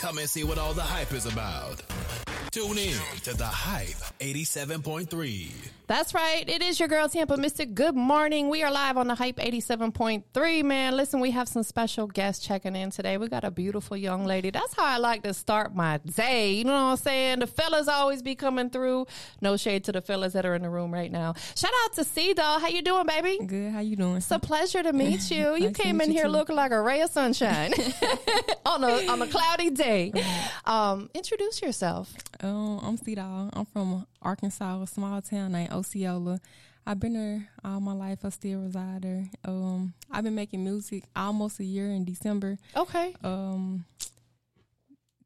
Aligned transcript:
Come 0.00 0.16
and 0.16 0.30
see 0.30 0.44
what 0.44 0.56
all 0.56 0.72
the 0.72 0.82
hype 0.82 1.12
is 1.12 1.26
about. 1.26 1.82
Tune 2.50 2.78
in 2.78 2.98
to 3.22 3.36
the 3.36 3.46
Hype 3.46 3.86
87.3. 4.18 5.50
That's 5.86 6.14
right. 6.14 6.48
It 6.48 6.62
is 6.62 6.78
your 6.80 6.88
girl 6.88 7.08
Tampa 7.08 7.36
Mystic. 7.36 7.74
Good 7.74 7.94
morning. 7.96 8.48
We 8.48 8.62
are 8.64 8.70
live 8.72 8.96
on 8.96 9.06
the 9.08 9.14
Hype 9.14 9.36
87.3. 9.36 10.64
Man, 10.64 10.96
listen, 10.96 11.20
we 11.20 11.30
have 11.32 11.48
some 11.48 11.62
special 11.64 12.06
guests 12.08 12.44
checking 12.44 12.74
in 12.76 12.90
today. 12.90 13.18
We 13.18 13.28
got 13.28 13.42
a 13.44 13.50
beautiful 13.52 13.96
young 13.96 14.24
lady. 14.24 14.50
That's 14.50 14.74
how 14.74 14.84
I 14.84 14.98
like 14.98 15.22
to 15.24 15.34
start 15.34 15.74
my 15.76 15.98
day. 15.98 16.52
You 16.54 16.64
know 16.64 16.72
what 16.72 16.78
I'm 16.92 16.96
saying? 16.96 17.38
The 17.40 17.46
fellas 17.48 17.86
always 17.88 18.22
be 18.22 18.34
coming 18.36 18.70
through. 18.70 19.06
No 19.40 19.56
shade 19.56 19.84
to 19.84 19.92
the 19.92 20.00
fellas 20.00 20.32
that 20.32 20.44
are 20.46 20.54
in 20.54 20.62
the 20.62 20.70
room 20.70 20.92
right 20.92 21.10
now. 21.10 21.34
Shout 21.56 21.72
out 21.84 21.92
to 21.94 22.04
C 22.04 22.34
Doll. 22.34 22.58
How 22.60 22.68
you 22.68 22.82
doing, 22.82 23.06
baby? 23.06 23.38
Good. 23.44 23.72
How 23.72 23.80
you 23.80 23.94
doing? 23.96 24.16
It's 24.16 24.30
a 24.30 24.38
pleasure 24.40 24.82
to 24.82 24.92
meet 24.92 25.30
you. 25.30 25.54
You 25.60 25.66
Nice 25.68 25.76
to 25.76 25.82
came 25.82 26.00
in 26.00 26.08
you 26.10 26.14
here 26.18 26.24
too. 26.24 26.30
looking 26.30 26.56
like 26.56 26.70
a 26.72 26.80
ray 26.80 27.00
of 27.00 27.10
sunshine 27.10 27.72
on 28.66 28.82
a 28.84 29.06
on 29.08 29.20
a 29.22 29.26
cloudy 29.26 29.70
day. 29.70 30.12
Um, 30.64 31.10
introduce 31.14 31.60
yourself. 31.62 32.12
Um, 32.42 32.80
I'm 32.82 32.96
C 32.96 33.14
Doll. 33.14 33.50
I'm 33.52 33.66
from 33.66 34.06
Arkansas, 34.22 34.82
a 34.82 34.86
small 34.86 35.20
town 35.20 35.52
named 35.52 35.72
Osceola. 35.72 36.40
I've 36.86 36.98
been 36.98 37.12
there 37.12 37.48
all 37.62 37.80
my 37.80 37.92
life. 37.92 38.20
I 38.24 38.30
still 38.30 38.60
reside 38.60 39.02
there. 39.02 39.28
Um, 39.44 39.92
I've 40.10 40.24
been 40.24 40.34
making 40.34 40.64
music 40.64 41.04
almost 41.14 41.60
a 41.60 41.64
year 41.64 41.86
in 41.90 42.04
December. 42.04 42.56
Okay. 42.74 43.14
Um, 43.22 43.84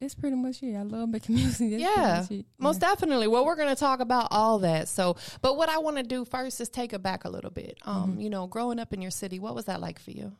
that's 0.00 0.16
pretty 0.16 0.34
much 0.36 0.62
it. 0.62 0.74
I 0.76 0.82
love 0.82 1.08
making 1.08 1.34
music. 1.36 1.70
That's 1.70 1.82
yeah, 1.82 2.24
pretty 2.26 2.44
most 2.58 2.80
definitely. 2.80 3.28
Well, 3.28 3.46
we're 3.46 3.54
going 3.56 3.68
to 3.68 3.76
talk 3.78 4.00
about 4.00 4.28
all 4.32 4.58
that. 4.58 4.88
So, 4.88 5.16
but 5.40 5.56
what 5.56 5.68
I 5.68 5.78
want 5.78 5.96
to 5.98 6.02
do 6.02 6.24
first 6.24 6.60
is 6.60 6.68
take 6.68 6.92
it 6.92 7.02
back 7.02 7.24
a 7.24 7.28
little 7.30 7.50
bit. 7.52 7.78
Um, 7.82 8.10
Mm-hmm. 8.12 8.20
you 8.20 8.30
know, 8.30 8.46
growing 8.48 8.80
up 8.80 8.92
in 8.92 9.00
your 9.00 9.12
city, 9.12 9.38
what 9.38 9.54
was 9.54 9.66
that 9.66 9.80
like 9.80 10.00
for 10.00 10.10
you? 10.10 10.32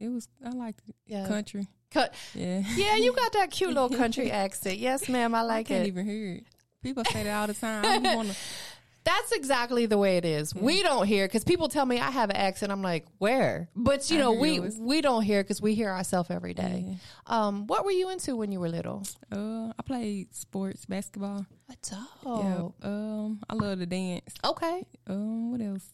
It 0.00 0.08
was. 0.08 0.28
I 0.44 0.50
liked 0.50 0.80
it. 0.88 0.96
Yeah. 1.06 1.28
country. 1.28 1.68
Cut. 1.90 2.14
Yeah. 2.34 2.62
Yeah, 2.74 2.96
you 2.96 3.12
got 3.12 3.32
that 3.34 3.50
cute 3.50 3.70
little 3.74 3.88
country 4.02 4.30
accent. 4.30 4.78
Yes, 4.78 5.08
ma'am. 5.08 5.34
I 5.34 5.42
like 5.42 5.66
I 5.66 5.74
can't 5.74 5.84
it. 5.84 5.88
even 5.88 6.06
hear 6.06 6.34
it. 6.36 6.44
People 6.82 7.04
say 7.04 7.24
that 7.24 7.36
all 7.40 7.46
the 7.46 7.54
time. 7.54 8.02
Wanna, 8.02 8.32
That's 9.04 9.32
exactly 9.32 9.86
the 9.86 9.96
way 9.98 10.18
it 10.18 10.24
is. 10.26 10.54
We 10.54 10.82
don't 10.82 11.06
hear 11.06 11.26
because 11.26 11.42
people 11.42 11.68
tell 11.68 11.84
me 11.86 11.98
I 11.98 12.10
have 12.10 12.28
an 12.30 12.36
accent. 12.36 12.70
I'm 12.70 12.82
like, 12.82 13.06
where? 13.18 13.68
But 13.74 14.10
you 14.10 14.18
I 14.18 14.20
know, 14.20 14.32
we 14.32 14.52
yours. 14.56 14.76
we 14.78 15.00
don't 15.00 15.22
hear 15.22 15.42
because 15.42 15.60
we 15.60 15.74
hear 15.74 15.90
ourselves 15.90 16.30
every 16.30 16.52
day. 16.54 16.96
Um, 17.26 17.66
what 17.66 17.84
were 17.86 17.90
you 17.92 18.10
into 18.10 18.36
when 18.36 18.52
you 18.52 18.60
were 18.60 18.68
little? 18.68 19.02
uh, 19.32 19.72
I 19.78 19.82
played 19.84 20.34
sports, 20.34 20.84
basketball. 20.86 21.46
What's 21.66 21.90
Yeah. 21.92 22.04
up? 22.30 22.74
Um, 22.82 23.40
I 23.48 23.54
love 23.54 23.78
to 23.78 23.86
dance. 23.86 24.34
Okay, 24.44 24.84
Um, 25.06 25.50
what 25.50 25.60
else? 25.62 25.88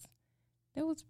That 0.75 0.85
was 0.85 1.05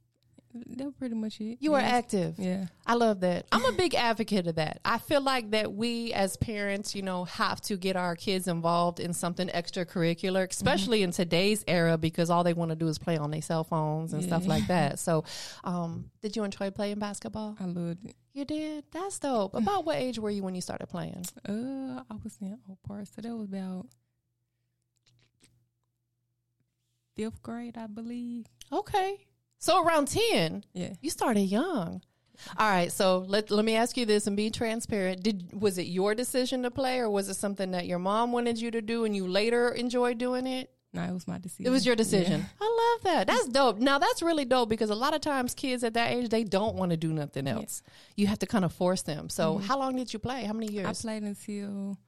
that 0.66 0.98
pretty 0.98 1.14
much 1.14 1.40
it. 1.40 1.58
you 1.60 1.72
Yes. 1.72 1.92
active. 1.92 2.34
Yeah. 2.38 2.66
I 2.86 2.94
love 2.94 3.20
that. 3.20 3.46
I'm 3.52 3.64
a 3.64 3.72
big 3.72 3.94
advocate 3.94 4.46
of 4.46 4.54
that. 4.56 4.80
I 4.84 4.98
feel 4.98 5.20
like 5.20 5.50
that 5.50 5.72
we 5.72 6.12
as 6.12 6.36
parents, 6.36 6.94
you 6.94 7.02
know, 7.02 7.24
have 7.24 7.60
to 7.62 7.76
get 7.76 7.96
our 7.96 8.16
kids 8.16 8.48
involved 8.48 9.00
in 9.00 9.12
something 9.12 9.48
extracurricular, 9.48 10.48
especially 10.50 11.02
in 11.02 11.10
today's 11.10 11.64
era 11.66 11.98
because 11.98 12.30
all 12.30 12.44
they 12.44 12.54
want 12.54 12.70
to 12.70 12.76
do 12.76 12.88
is 12.88 12.98
play 12.98 13.16
on 13.16 13.30
their 13.30 13.42
cell 13.42 13.64
phones 13.64 14.12
and 14.12 14.22
stuff 14.22 14.46
like 14.46 14.66
that. 14.68 14.98
So, 14.98 15.24
um, 15.64 16.10
did 16.22 16.36
you 16.36 16.44
enjoy 16.44 16.70
playing 16.70 16.98
basketball? 16.98 17.56
I 17.60 17.64
loved 17.64 18.04
it. 18.06 18.16
You 18.32 18.44
did? 18.44 18.84
That's 18.92 19.18
dope. 19.18 19.54
About 19.54 19.84
what 19.86 19.96
age 19.96 20.18
were 20.18 20.30
you 20.30 20.42
when 20.42 20.54
you 20.54 20.60
started 20.60 20.86
playing? 20.88 21.24
Uh, 21.48 22.02
I 22.10 22.14
was 22.22 22.36
in 22.40 22.58
Oak 22.70 22.78
Park, 22.86 23.06
so 23.14 23.22
that 23.22 23.34
was 23.34 23.48
about 23.48 23.86
fifth 27.16 27.42
grade, 27.42 27.76
I 27.78 27.86
believe. 27.86 28.46
Okay. 28.72 29.25
So 29.58 29.84
around 29.84 30.08
10. 30.08 30.64
Yeah. 30.72 30.94
You 31.00 31.10
started 31.10 31.42
young. 31.42 32.02
All 32.58 32.68
right, 32.70 32.92
so 32.92 33.24
let 33.28 33.50
let 33.50 33.64
me 33.64 33.76
ask 33.76 33.96
you 33.96 34.04
this 34.04 34.26
and 34.26 34.36
be 34.36 34.50
transparent. 34.50 35.22
Did 35.22 35.58
was 35.60 35.78
it 35.78 35.84
your 35.86 36.14
decision 36.14 36.62
to 36.62 36.70
play 36.70 36.98
or 36.98 37.08
was 37.08 37.28
it 37.28 37.34
something 37.34 37.70
that 37.70 37.86
your 37.86 37.98
mom 37.98 38.32
wanted 38.32 38.60
you 38.60 38.70
to 38.72 38.82
do 38.82 39.04
and 39.04 39.16
you 39.16 39.26
later 39.26 39.70
enjoyed 39.70 40.18
doing 40.18 40.46
it? 40.46 40.70
No, 40.92 41.02
it 41.02 41.12
was 41.12 41.28
my 41.28 41.38
decision. 41.38 41.66
It 41.66 41.70
was 41.70 41.84
your 41.84 41.96
decision. 41.96 42.40
Yeah. 42.40 42.46
I 42.60 42.94
love 42.94 43.04
that. 43.04 43.26
That's 43.26 43.48
dope. 43.48 43.78
Now 43.78 43.98
that's 43.98 44.22
really 44.22 44.44
dope 44.44 44.68
because 44.68 44.90
a 44.90 44.94
lot 44.94 45.14
of 45.14 45.20
times 45.20 45.54
kids 45.54 45.84
at 45.84 45.94
that 45.94 46.12
age 46.12 46.28
they 46.28 46.44
don't 46.44 46.76
want 46.76 46.90
to 46.90 46.96
do 46.96 47.12
nothing 47.12 47.46
else. 47.46 47.82
You 48.16 48.26
have 48.28 48.38
to 48.40 48.46
kind 48.46 48.64
of 48.64 48.72
force 48.72 49.02
them. 49.02 49.28
So 49.28 49.54
mm-hmm. 49.54 49.66
how 49.66 49.78
long 49.78 49.96
did 49.96 50.12
you 50.12 50.18
play? 50.18 50.44
How 50.44 50.52
many 50.52 50.72
years? 50.72 50.86
I 50.86 50.92
played 50.92 51.22
until 51.22 51.98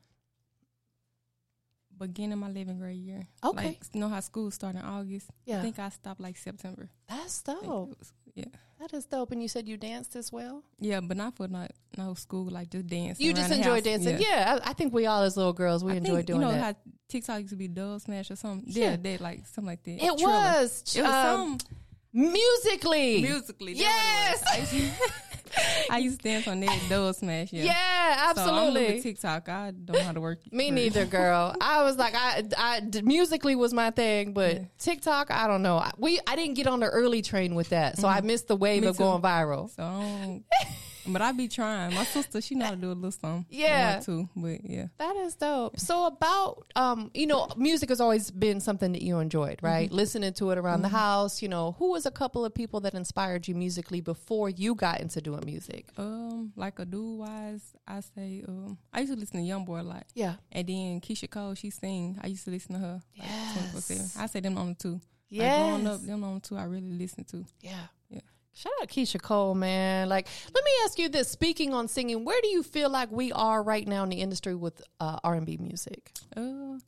beginning 1.98 2.32
of 2.34 2.38
my 2.38 2.48
11th 2.48 2.78
grade 2.78 2.96
year. 2.96 3.26
Okay. 3.44 3.66
Like, 3.66 3.80
you 3.92 4.00
know 4.00 4.08
how 4.08 4.20
school 4.20 4.50
started 4.50 4.78
in 4.80 4.84
August? 4.84 5.28
Yeah. 5.44 5.58
I 5.58 5.62
think 5.62 5.78
I 5.78 5.88
stopped 5.90 6.20
like 6.20 6.36
September. 6.36 6.88
That's 7.08 7.42
dope. 7.42 7.64
was- 7.64 8.12
yeah. 8.34 8.44
That 8.80 8.94
is 8.94 9.06
dope. 9.06 9.32
And 9.32 9.42
you 9.42 9.48
said 9.48 9.66
you 9.68 9.76
danced 9.76 10.14
as 10.14 10.30
well. 10.30 10.62
Yeah, 10.78 11.00
but 11.00 11.16
not 11.16 11.34
for 11.34 11.48
not 11.48 11.72
no 11.96 12.14
school, 12.14 12.44
like 12.48 12.70
just 12.70 12.86
dancing. 12.86 13.26
You 13.26 13.32
just 13.34 13.50
enjoy 13.50 13.80
dancing. 13.80 14.18
Yeah, 14.20 14.60
I, 14.64 14.70
I 14.70 14.72
think 14.72 14.94
we 14.94 15.06
all 15.06 15.22
as 15.24 15.36
little 15.36 15.52
girls 15.52 15.82
we 15.82 15.94
I 15.94 15.96
enjoy 15.96 16.14
think, 16.16 16.26
doing 16.28 16.40
you 16.42 16.46
know 16.46 16.52
that. 16.52 16.76
how 16.76 16.92
TikTok 17.08 17.38
used 17.40 17.50
to 17.50 17.56
be 17.56 17.68
Dubsmash 17.68 18.30
or 18.30 18.36
something. 18.36 18.62
Yeah. 18.70 18.90
Yeah, 18.90 18.96
that 18.96 19.20
like 19.20 19.46
something 19.46 19.66
like 19.66 19.82
that. 19.82 20.04
It 20.04 20.18
Triller. 20.18 20.32
was, 20.32 20.94
It 20.96 21.02
was 21.02 21.10
um, 21.12 21.58
some 21.58 21.76
Musical.ly. 22.12 23.18
Musical.ly. 23.22 23.72
Yes. 23.72 25.02
That 25.58 25.66
what 25.66 25.76
it 25.76 25.88
was. 25.88 25.90
I 25.90 25.98
used 25.98 26.20
to 26.22 26.28
dance 26.28 26.48
on 26.48 26.60
that 26.60 26.78
Dubsmash. 26.88 27.48
Yeah, 27.52 27.64
Yeah, 27.64 28.32
So 28.34 28.42
I'm 28.42 28.68
absolutely. 28.68 29.00
TikTok. 29.02 29.48
I 29.48 29.70
don't 29.72 29.96
know 29.96 30.02
how 30.04 30.12
to 30.12 30.20
work. 30.20 30.38
Me 30.52 30.68
it. 30.68 30.72
neither, 30.72 31.04
girl. 31.04 31.54
I 31.60 31.82
was 31.82 31.96
like, 31.96 32.14
I, 32.16 32.44
I 32.56 32.80
Musical.ly 33.02 33.54
was 33.56 33.72
my 33.72 33.90
thing, 33.90 34.32
but 34.32 34.54
Yeah. 34.54 34.62
TikTok, 34.78 35.30
I 35.30 35.46
don't 35.46 35.62
know. 35.62 35.78
I- 35.78 35.92
We, 35.98 36.20
I 36.26 36.36
didn't 36.36 36.54
get 36.54 36.66
on 36.66 36.80
the 36.80 36.86
early 36.88 37.22
train 37.22 37.54
with 37.54 37.70
that, 37.70 37.98
so 37.98 38.08
I 38.08 38.20
missed 38.20 38.48
the 38.48 38.56
wave 38.56 38.78
Mm-hmm. 38.78 38.84
Me 38.84 38.88
of 38.90 38.96
too. 38.96 39.02
going 39.02 39.22
viral. 39.22 39.70
So, 39.74 40.42
but 41.12 41.22
I 41.22 41.32
be 41.32 41.48
trying. 41.48 41.94
My 41.94 42.04
sister, 42.04 42.40
she 42.40 42.54
know 42.54 42.66
how 42.66 42.70
to 42.72 42.76
do 42.76 42.88
a 42.90 42.92
little 42.92 43.10
something. 43.10 43.46
Yeah. 43.50 44.00
Two, 44.00 44.28
but 44.36 44.64
yeah. 44.64 44.86
That 44.98 45.16
is 45.16 45.34
dope. 45.34 45.78
So 45.78 46.06
about, 46.06 46.66
um, 46.76 47.10
you 47.14 47.26
know, 47.26 47.48
music 47.56 47.88
has 47.88 48.00
always 48.00 48.30
been 48.30 48.60
something 48.60 48.92
that 48.92 49.02
you 49.02 49.18
enjoyed, 49.18 49.58
right? 49.62 49.88
Mm-hmm. 49.88 49.96
Listening 49.96 50.32
to 50.34 50.50
it 50.50 50.58
around 50.58 50.82
the 50.82 50.88
house. 50.88 51.42
You 51.42 51.48
know, 51.48 51.76
who 51.78 51.90
was 51.90 52.06
a 52.06 52.10
couple 52.10 52.44
of 52.44 52.54
people 52.54 52.80
that 52.80 52.94
inspired 52.94 53.48
you 53.48 53.54
musically 53.54 54.00
before 54.00 54.48
you 54.50 54.74
got 54.74 55.00
into 55.00 55.20
doing 55.20 55.42
music? 55.44 55.86
Um, 55.96 56.52
like 56.56 56.78
a 56.78 56.84
dude 56.84 57.18
wise, 57.18 57.74
I 57.86 58.00
say, 58.00 58.44
um, 58.46 58.78
I 58.92 59.00
used 59.00 59.12
to 59.12 59.18
listen 59.18 59.44
to 59.44 59.50
YoungBoy 59.52 59.80
a 59.80 59.82
lot. 59.82 60.06
Yeah. 60.14 60.34
And 60.52 60.66
then 60.68 61.00
Keyshia 61.00 61.30
Cole, 61.30 61.54
she 61.54 61.70
sing. 61.70 62.18
I 62.22 62.26
used 62.28 62.44
to 62.44 62.50
listen 62.50 62.74
to 62.74 62.78
her 62.80 63.00
like 63.18 63.28
Yes. 63.28 63.72
24/7. 63.74 64.20
I 64.22 64.26
say 64.26 64.40
them 64.40 64.58
on 64.58 64.68
the 64.70 64.74
two. 64.74 65.00
Yes. 65.30 65.58
Like 65.60 65.68
growing 65.82 65.86
up, 65.86 66.06
them 66.06 66.24
on 66.24 66.34
the 66.36 66.40
two 66.40 66.56
I 66.56 66.64
really 66.64 66.92
listened 66.92 67.28
to. 67.28 67.44
Yeah. 67.60 67.72
Yeah. 68.08 68.20
Shout 68.54 68.72
out 68.82 68.88
Keyshia 68.88 69.22
Cole, 69.22 69.54
man. 69.54 70.08
Like, 70.08 70.26
let 70.52 70.64
me 70.64 70.70
ask 70.84 70.98
you 70.98 71.08
this: 71.08 71.28
Speaking 71.30 71.72
on 71.74 71.86
singing, 71.88 72.24
where 72.24 72.40
do 72.42 72.48
you 72.48 72.62
feel 72.62 72.90
like 72.90 73.10
we 73.12 73.30
are 73.32 73.62
right 73.62 73.86
now 73.86 74.02
in 74.02 74.08
the 74.10 74.20
industry 74.20 74.54
with 74.54 74.82
uh, 74.98 75.18
R 75.22 75.34
and 75.34 75.46
B 75.46 75.56
music? 75.60 76.12
Uh, 76.36 76.40
I 76.74 76.80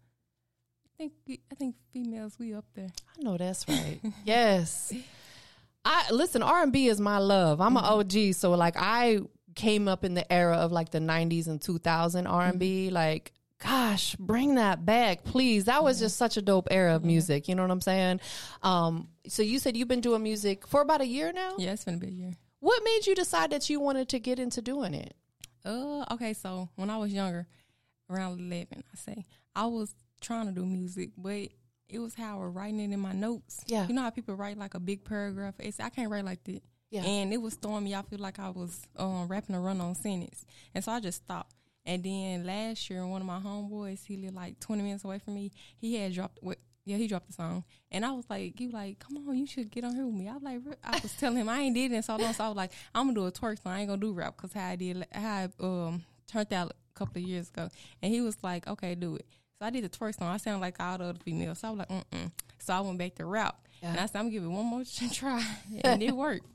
think 0.99 1.12
we- 1.26 1.41
I 1.50 1.54
think 1.54 1.76
females 1.93 2.37
we 2.38 2.54
up 2.54 2.65
there. 2.75 2.88
I 3.19 3.22
know 3.22 3.37
that's 3.37 3.69
right. 3.69 4.00
yes, 4.25 4.93
I 5.84 6.10
listen. 6.10 6.43
R 6.43 6.62
and 6.62 6.72
B 6.72 6.88
is 6.88 7.00
my 7.00 7.19
love. 7.19 7.60
I'm 7.60 7.76
an 7.76 7.84
OG, 7.84 8.34
so 8.34 8.50
like 8.53 8.75
I 8.76 9.20
came 9.54 9.87
up 9.88 10.04
in 10.04 10.15
the 10.15 10.31
era 10.32 10.56
of 10.56 10.72
like 10.72 10.91
the 10.91 10.99
'90s 10.99 11.47
and 11.47 11.60
2000 11.62 12.26
R 12.26 12.43
and 12.47 12.59
B. 12.59 12.91
Like, 12.91 13.32
gosh, 13.62 14.16
bring 14.16 14.56
that 14.56 14.84
back, 14.84 15.25
please. 15.25 15.66
That 15.66 15.84
was 15.84 15.98
just 16.00 16.16
such 16.16 16.37
a 16.37 16.43
dope 16.43 16.69
era 16.71 16.97
of 16.97 17.04
music. 17.04 17.48
You 17.48 17.54
know 17.54 17.62
what 17.62 17.71
I'm 17.71 17.81
saying? 17.81 18.21
Um, 18.62 19.09
so 19.28 19.43
you 19.43 19.59
said 19.59 19.76
you've 19.76 19.88
been 19.88 20.00
doing 20.00 20.22
music 20.22 20.66
for 20.66 20.81
about 20.81 21.00
a 21.00 21.06
year 21.06 21.32
now. 21.32 21.54
Yeah, 21.59 21.72
it's 21.72 21.84
been 21.84 21.94
a 21.94 21.99
bit 21.99 22.10
year. 22.10 22.32
What 22.60 22.82
made 22.84 23.06
you 23.06 23.15
decide 23.15 23.50
that 23.50 23.70
you 23.70 23.81
wanted 23.81 24.09
to 24.10 24.19
get 24.19 24.38
into 24.38 24.60
doing 24.60 24.94
it? 24.94 25.15
Uh, 25.65 26.04
okay, 26.12 26.32
so 26.32 26.69
when 26.76 26.91
I 26.91 26.97
was 26.97 27.12
younger, 27.12 27.47
around 28.09 28.41
eleven, 28.41 28.82
I 28.93 28.97
say 28.97 29.25
I 29.54 29.66
was 29.66 29.94
trying 30.20 30.47
to 30.47 30.53
do 30.53 30.65
music, 30.65 31.10
but 31.16 31.49
it 31.88 31.99
was 31.99 32.15
how 32.15 32.37
I 32.41 32.44
was 32.44 32.54
writing 32.54 32.81
it 32.81 32.93
in 32.93 33.00
my 33.00 33.12
notes. 33.12 33.62
Yeah. 33.66 33.87
you 33.87 33.94
know 33.94 34.03
how 34.03 34.10
people 34.10 34.34
write 34.34 34.59
like 34.59 34.75
a 34.75 34.81
big 34.81 35.04
paragraph. 35.04 35.54
It's 35.59 35.81
I 35.81 35.91
can't 35.91 36.10
write 36.10 36.25
like 36.25 36.43
that. 36.44 36.62
Yeah. 36.91 37.04
and 37.04 37.32
it 37.32 37.41
was 37.41 37.54
throwing 37.54 37.84
me. 37.84 37.94
I 37.94 38.03
feel 38.03 38.19
like 38.19 38.41
I 38.41 38.50
was 38.50 38.82
um, 38.97 39.28
rapping 39.28 39.54
a 39.54 39.60
run 39.60 39.81
on 39.81 39.94
sentence, 39.94 40.44
and 40.75 40.82
so 40.82 40.91
I 40.93 41.00
just 41.00 41.22
stopped. 41.25 41.55
And 41.90 42.04
then 42.04 42.46
last 42.46 42.88
year, 42.88 43.04
one 43.04 43.20
of 43.20 43.26
my 43.26 43.40
homeboys, 43.40 44.06
he 44.06 44.16
lived 44.16 44.37
like 44.37 44.60
twenty 44.60 44.82
minutes 44.84 45.02
away 45.02 45.19
from 45.19 45.34
me. 45.34 45.50
He 45.76 45.96
had 45.96 46.12
dropped 46.12 46.38
what. 46.40 46.58
Yeah, 46.84 46.96
he 46.96 47.08
dropped 47.08 47.26
the 47.26 47.32
song, 47.32 47.64
and 47.90 48.04
I 48.06 48.12
was 48.12 48.25
like, 48.31 48.60
"You 48.60 48.70
like, 48.70 49.00
come 49.00 49.19
on, 49.28 49.37
you 49.37 49.46
should 49.46 49.72
get 49.72 49.82
on 49.82 49.96
here 49.96 50.06
with 50.06 50.14
me." 50.14 50.28
I 50.28 50.34
was 50.34 50.42
like, 50.42 50.60
I 50.84 51.00
was 51.02 51.12
telling 51.14 51.38
him 51.38 51.48
I 51.48 51.62
ain't 51.62 51.75
did 51.75 51.90
it 51.90 52.04
so 52.04 52.16
long, 52.16 52.32
so 52.32 52.44
I 52.44 52.48
was 52.48 52.56
like, 52.56 52.70
"I'm 52.94 53.06
gonna 53.08 53.14
do 53.14 53.26
a 53.26 53.32
twerk 53.32 53.60
song. 53.60 53.72
I 53.72 53.81
ain't 53.81 53.88
gonna 53.88 54.00
do 54.00 54.12
rap 54.12 54.37
because 54.37 54.52
how 54.52 54.69
I 54.69 54.76
did, 54.76 55.04
how 55.12 55.28
I 55.28 55.48
um 55.58 56.04
turned 56.28 56.52
out 56.52 56.70
a 56.70 56.98
couple 56.98 57.20
of 57.20 57.28
years 57.28 57.50
ago." 57.50 57.69
And 58.00 58.14
he 58.14 58.20
was 58.20 58.37
like, 58.42 58.69
"Okay, 58.69 58.94
do 58.94 59.16
it." 59.16 59.26
So 59.58 59.66
I 59.66 59.70
did 59.70 59.82
the 59.82 59.88
twerk 59.88 60.16
song. 60.16 60.28
I 60.28 60.37
sound 60.37 60.60
like 60.60 60.78
all 60.78 60.96
the 60.96 61.04
other 61.04 61.19
females, 61.19 61.58
so 61.58 61.69
I 61.69 61.70
was 61.72 61.78
like, 61.81 61.88
"Mm 61.88 62.04
mm." 62.12 62.31
So 62.60 62.72
I 62.72 62.81
went 62.81 62.98
back 62.98 63.16
to 63.16 63.26
rap, 63.26 63.66
Yeah. 63.82 63.91
and 63.93 64.00
I 64.00 64.06
said, 64.06 64.19
"I'm 64.19 64.25
gonna 64.27 64.31
give 64.32 64.44
it 64.44 64.49
one 64.49 64.67
more 64.67 64.82
try," 65.12 65.44
and 65.85 66.03
it 66.03 66.15
worked. 66.15 66.47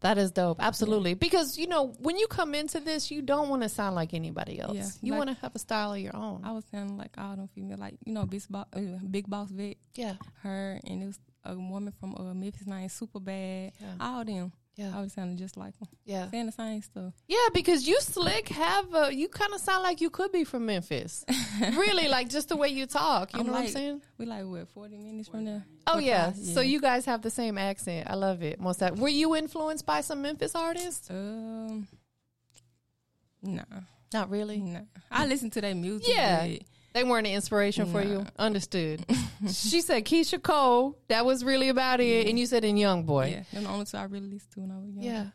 That 0.00 0.18
is 0.18 0.32
dope. 0.32 0.58
Absolutely. 0.60 1.14
Because, 1.14 1.56
you 1.56 1.66
know, 1.66 1.94
when 2.00 2.18
you 2.18 2.26
come 2.26 2.54
into 2.54 2.78
this, 2.80 3.10
you 3.10 3.22
don't 3.22 3.48
want 3.48 3.62
to 3.62 3.68
sound 3.70 3.94
like 3.94 4.12
anybody 4.12 4.60
else. 4.60 4.74
Yeah. 4.76 4.86
You 5.00 5.12
Like- 5.12 5.18
want 5.18 5.30
to 5.30 5.36
have 5.42 5.54
a 5.54 5.58
style 5.58 5.92
of 5.94 5.98
your 6.00 6.14
own. 6.14 6.42
I 6.44 6.52
was 6.52 6.64
sounding 6.70 6.98
like 6.98 7.16
all 7.16 7.36
them 7.36 7.48
female, 7.54 7.78
like 7.78 7.94
you 8.04 8.12
know, 8.12 8.26
big 8.26 8.42
boss, 8.50 8.66
uh, 8.74 8.80
Big 9.10 9.28
Boss 9.30 9.50
Vette, 9.50 9.78
yeah. 9.94 10.14
her, 10.42 10.78
and 10.84 11.02
it 11.02 11.06
was 11.06 11.18
a 11.44 11.54
woman 11.54 11.92
from 11.98 12.14
uh, 12.16 12.34
Memphis 12.34 12.66
named 12.66 12.90
Super 12.90 13.20
Bad. 13.20 13.72
Yeah. 13.80 13.86
All 14.00 14.24
them. 14.24 14.52
Yeah. 14.76 14.90
I 14.96 15.02
was 15.02 15.12
sounding 15.12 15.36
just 15.36 15.58
like 15.58 15.78
them, 15.78 15.88
Yeah. 16.06 16.30
saying 16.30 16.46
the 16.46 16.52
same 16.52 16.80
stuff. 16.80 17.12
Yeah, 17.28 17.36
because 17.52 17.86
you 17.86 18.00
slick 18.00 18.48
have 18.48 18.94
a, 18.94 19.14
you 19.14 19.28
kind 19.28 19.52
of 19.52 19.60
sound 19.60 19.82
like 19.82 20.00
you 20.00 20.08
could 20.08 20.32
be 20.32 20.44
from 20.44 20.64
Memphis. 20.64 21.24
really, 21.60 22.08
like 22.08 22.30
just 22.30 22.48
the 22.48 22.56
way 22.56 22.68
you 22.68 22.86
talk. 22.86 23.34
You 23.34 23.40
I'm 23.40 23.46
know 23.46 23.52
what 23.52 23.62
I'm 23.64 23.68
saying? 23.68 24.00
We 24.16 24.24
like 24.24 24.44
what 24.46 24.66
forty 24.68 24.96
minutes 24.96 25.28
from 25.28 25.44
there. 25.44 25.64
Oh 25.86 25.98
yeah. 25.98 26.30
45, 26.30 26.54
So 26.54 26.60
you 26.62 26.80
guys 26.80 27.04
have 27.04 27.20
the 27.20 27.30
same 27.30 27.58
accent. 27.58 28.08
I 28.08 28.14
love 28.14 28.42
it. 28.42 28.60
Most 28.60 28.80
that. 28.80 28.96
Were 28.96 29.08
you 29.10 29.36
influenced 29.36 29.84
by 29.84 30.00
some 30.00 30.22
Memphis 30.22 30.54
artists? 30.54 31.10
Um, 31.10 31.86
nah, 33.42 33.62
Not 34.12 34.30
really. 34.30 34.58
nah. 34.58 34.80
I 35.10 35.26
listen 35.26 35.50
to 35.50 35.60
their 35.60 35.74
music. 35.74 36.08
Yeah. 36.14 36.46
but 36.46 36.62
They 36.92 37.04
weren't 37.04 37.26
an 37.26 37.32
inspiration 37.34 37.86
for 37.90 38.02
you. 38.02 38.26
Understood. 38.38 39.04
she 39.50 39.80
said 39.80 40.04
Keyshia 40.04 40.42
Cole. 40.42 40.98
That 41.08 41.24
was 41.24 41.44
really 41.44 41.68
about 41.68 42.00
it. 42.00 42.26
And 42.28 42.38
you 42.38 42.46
said 42.46 42.64
in 42.64 42.76
Young 42.76 43.04
Boy. 43.04 43.30
yeah, 43.30 43.42
them 43.52 43.64
the 43.64 43.70
only 43.70 43.84
two 43.86 43.96
I 43.96 44.04
really 44.04 44.28
listened 44.28 44.52
to 44.52 44.60
when 44.60 44.70
I 44.70 44.76
was 44.78 44.90
young. 44.94 45.02
Yeah. 45.04 45.26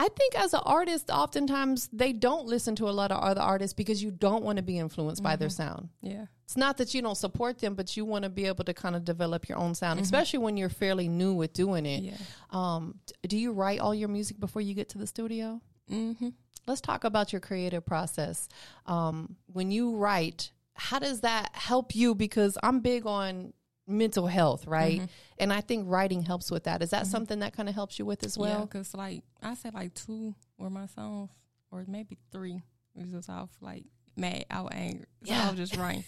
I 0.00 0.08
think 0.08 0.36
as 0.36 0.52
an 0.52 0.62
artist, 0.64 1.10
oftentimes 1.10 1.88
they 1.92 2.12
don't 2.12 2.46
listen 2.46 2.74
to 2.76 2.88
a 2.88 2.90
lot 2.90 3.12
of 3.12 3.22
other 3.22 3.40
artists 3.40 3.72
because 3.72 4.02
you 4.02 4.10
don't 4.10 4.42
want 4.42 4.56
to 4.56 4.62
be 4.64 4.76
influenced 4.78 5.22
by 5.22 5.36
their 5.36 5.48
sound. 5.48 5.90
yeah, 6.02 6.26
It's 6.44 6.56
not 6.56 6.78
that 6.78 6.92
you 6.92 7.02
don't 7.02 7.14
support 7.16 7.60
them, 7.60 7.74
but 7.76 7.96
you 7.96 8.04
want 8.04 8.24
to 8.24 8.30
be 8.30 8.46
able 8.46 8.64
to 8.64 8.74
kind 8.74 8.96
of 8.96 9.04
develop 9.04 9.48
your 9.48 9.58
own 9.58 9.76
sound, 9.76 10.00
especially 10.00 10.40
when 10.40 10.56
you're 10.56 10.70
fairly 10.70 11.06
new 11.06 11.34
with 11.34 11.52
doing 11.52 11.86
it. 11.86 12.02
yeah. 12.02 12.16
Um, 12.50 12.96
do 13.28 13.38
you 13.38 13.52
write 13.52 13.78
all 13.78 13.94
your 13.94 14.08
music 14.08 14.40
before 14.40 14.60
you 14.60 14.74
get 14.74 14.88
to 14.90 14.98
the 14.98 15.06
studio? 15.06 15.60
Mm-hmm. 15.88 16.30
Let's 16.66 16.80
talk 16.80 17.04
about 17.04 17.32
your 17.32 17.40
creative 17.40 17.86
process. 17.86 18.48
Um, 18.86 19.36
when 19.52 19.70
you 19.70 19.94
write, 19.94 20.50
how 20.80 20.98
does 20.98 21.20
that 21.20 21.50
help 21.54 21.94
you? 21.94 22.14
Because 22.14 22.56
I'm 22.62 22.80
big 22.80 23.06
on 23.06 23.52
mental 23.86 24.26
health, 24.26 24.66
right? 24.66 25.02
And 25.38 25.52
I 25.52 25.60
think 25.60 25.84
writing 25.88 26.22
helps 26.22 26.50
with 26.50 26.64
that. 26.64 26.82
Is 26.82 26.90
that 26.90 27.06
something 27.06 27.40
that 27.40 27.52
kind 27.52 27.68
of 27.68 27.74
helps 27.74 27.98
you 27.98 28.06
with 28.06 28.24
as 28.24 28.38
Well, 28.38 28.60
yeah, 28.60 28.64
because 28.64 28.94
like 28.94 29.22
I 29.42 29.54
said, 29.54 29.74
like 29.74 29.92
two 29.94 30.34
were 30.58 30.70
my 30.70 30.86
songs, 30.86 31.30
or 31.70 31.84
maybe 31.86 32.16
three. 32.32 32.62
It 32.96 33.02
was 33.02 33.10
just 33.12 33.28
off 33.30 33.50
like 33.60 33.84
mad, 34.16 34.46
out 34.50 34.72
angry. 34.72 35.06
So 35.24 35.32
Yeah. 35.34 35.46
I 35.46 35.50
was 35.50 35.58
just 35.58 35.76
writing. 35.76 36.04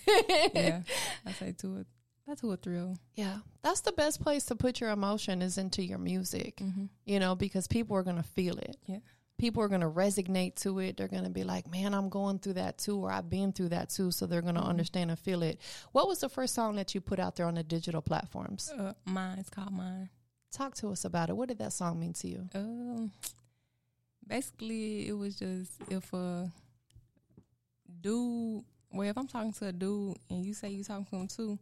yeah, 0.54 0.82
I 1.26 1.32
say 1.32 1.52
two 1.56 1.76
or 1.76 1.84
that's 2.26 2.40
two 2.40 2.50
or 2.52 2.56
three. 2.56 2.80
Yeah, 3.16 3.38
that's 3.62 3.80
the 3.80 3.92
best 3.92 4.22
place 4.22 4.44
to 4.46 4.54
put 4.54 4.80
your 4.80 4.90
emotion 4.90 5.42
is 5.42 5.58
into 5.58 5.82
your 5.82 5.98
music, 5.98 6.56
Mm-hmm. 6.56 6.84
you 7.04 7.18
know, 7.20 7.34
because 7.34 7.66
people 7.66 7.96
are 7.96 8.02
going 8.04 8.16
to 8.16 8.22
feel 8.22 8.56
it. 8.58 8.76
Yeah. 8.86 8.98
People 9.42 9.60
are 9.64 9.68
going 9.68 9.80
to 9.80 9.90
resonate 9.90 10.54
to 10.54 10.78
it. 10.78 10.96
They're 10.96 11.08
going 11.08 11.24
to 11.24 11.28
be 11.30 11.42
like, 11.42 11.68
man, 11.68 11.94
I'm 11.94 12.08
going 12.08 12.38
through 12.38 12.52
that 12.52 12.78
too, 12.78 12.96
or 12.98 13.10
I've 13.10 13.28
been 13.28 13.50
through 13.50 13.70
that 13.70 13.90
too. 13.90 14.12
So 14.12 14.24
they're 14.24 14.40
going 14.40 14.54
to 14.54 14.60
Mhm. 14.60 14.68
understand 14.68 15.10
and 15.10 15.18
feel 15.18 15.42
it. 15.42 15.60
What 15.90 16.06
was 16.06 16.20
the 16.20 16.28
first 16.28 16.54
song 16.54 16.76
that 16.76 16.94
you 16.94 17.00
put 17.00 17.18
out 17.18 17.34
there 17.34 17.46
on 17.46 17.54
the 17.54 17.64
digital 17.64 18.02
platforms? 18.02 18.70
Uh, 18.70 18.92
mine, 19.04 19.40
it's 19.40 19.50
called 19.50 19.72
mine. 19.72 20.10
Talk 20.52 20.76
to 20.76 20.90
us 20.92 21.04
about 21.04 21.28
it. 21.28 21.36
What 21.36 21.48
did 21.48 21.58
that 21.58 21.72
song 21.72 21.98
mean 21.98 22.12
to 22.12 22.28
you? 22.28 22.48
Um, 22.54 23.10
basically, 24.24 25.08
it 25.08 25.14
was 25.14 25.34
just 25.34 25.72
if 25.90 26.12
a 26.12 26.48
dude, 28.00 28.62
well, 28.92 29.08
if 29.08 29.18
I'm 29.18 29.26
talking 29.26 29.52
to 29.54 29.66
a 29.66 29.72
dude 29.72 30.18
and 30.30 30.44
you 30.44 30.54
say 30.54 30.68
you 30.70 30.84
talking 30.84 31.06
to 31.06 31.16
him 31.16 31.26
too, 31.26 31.58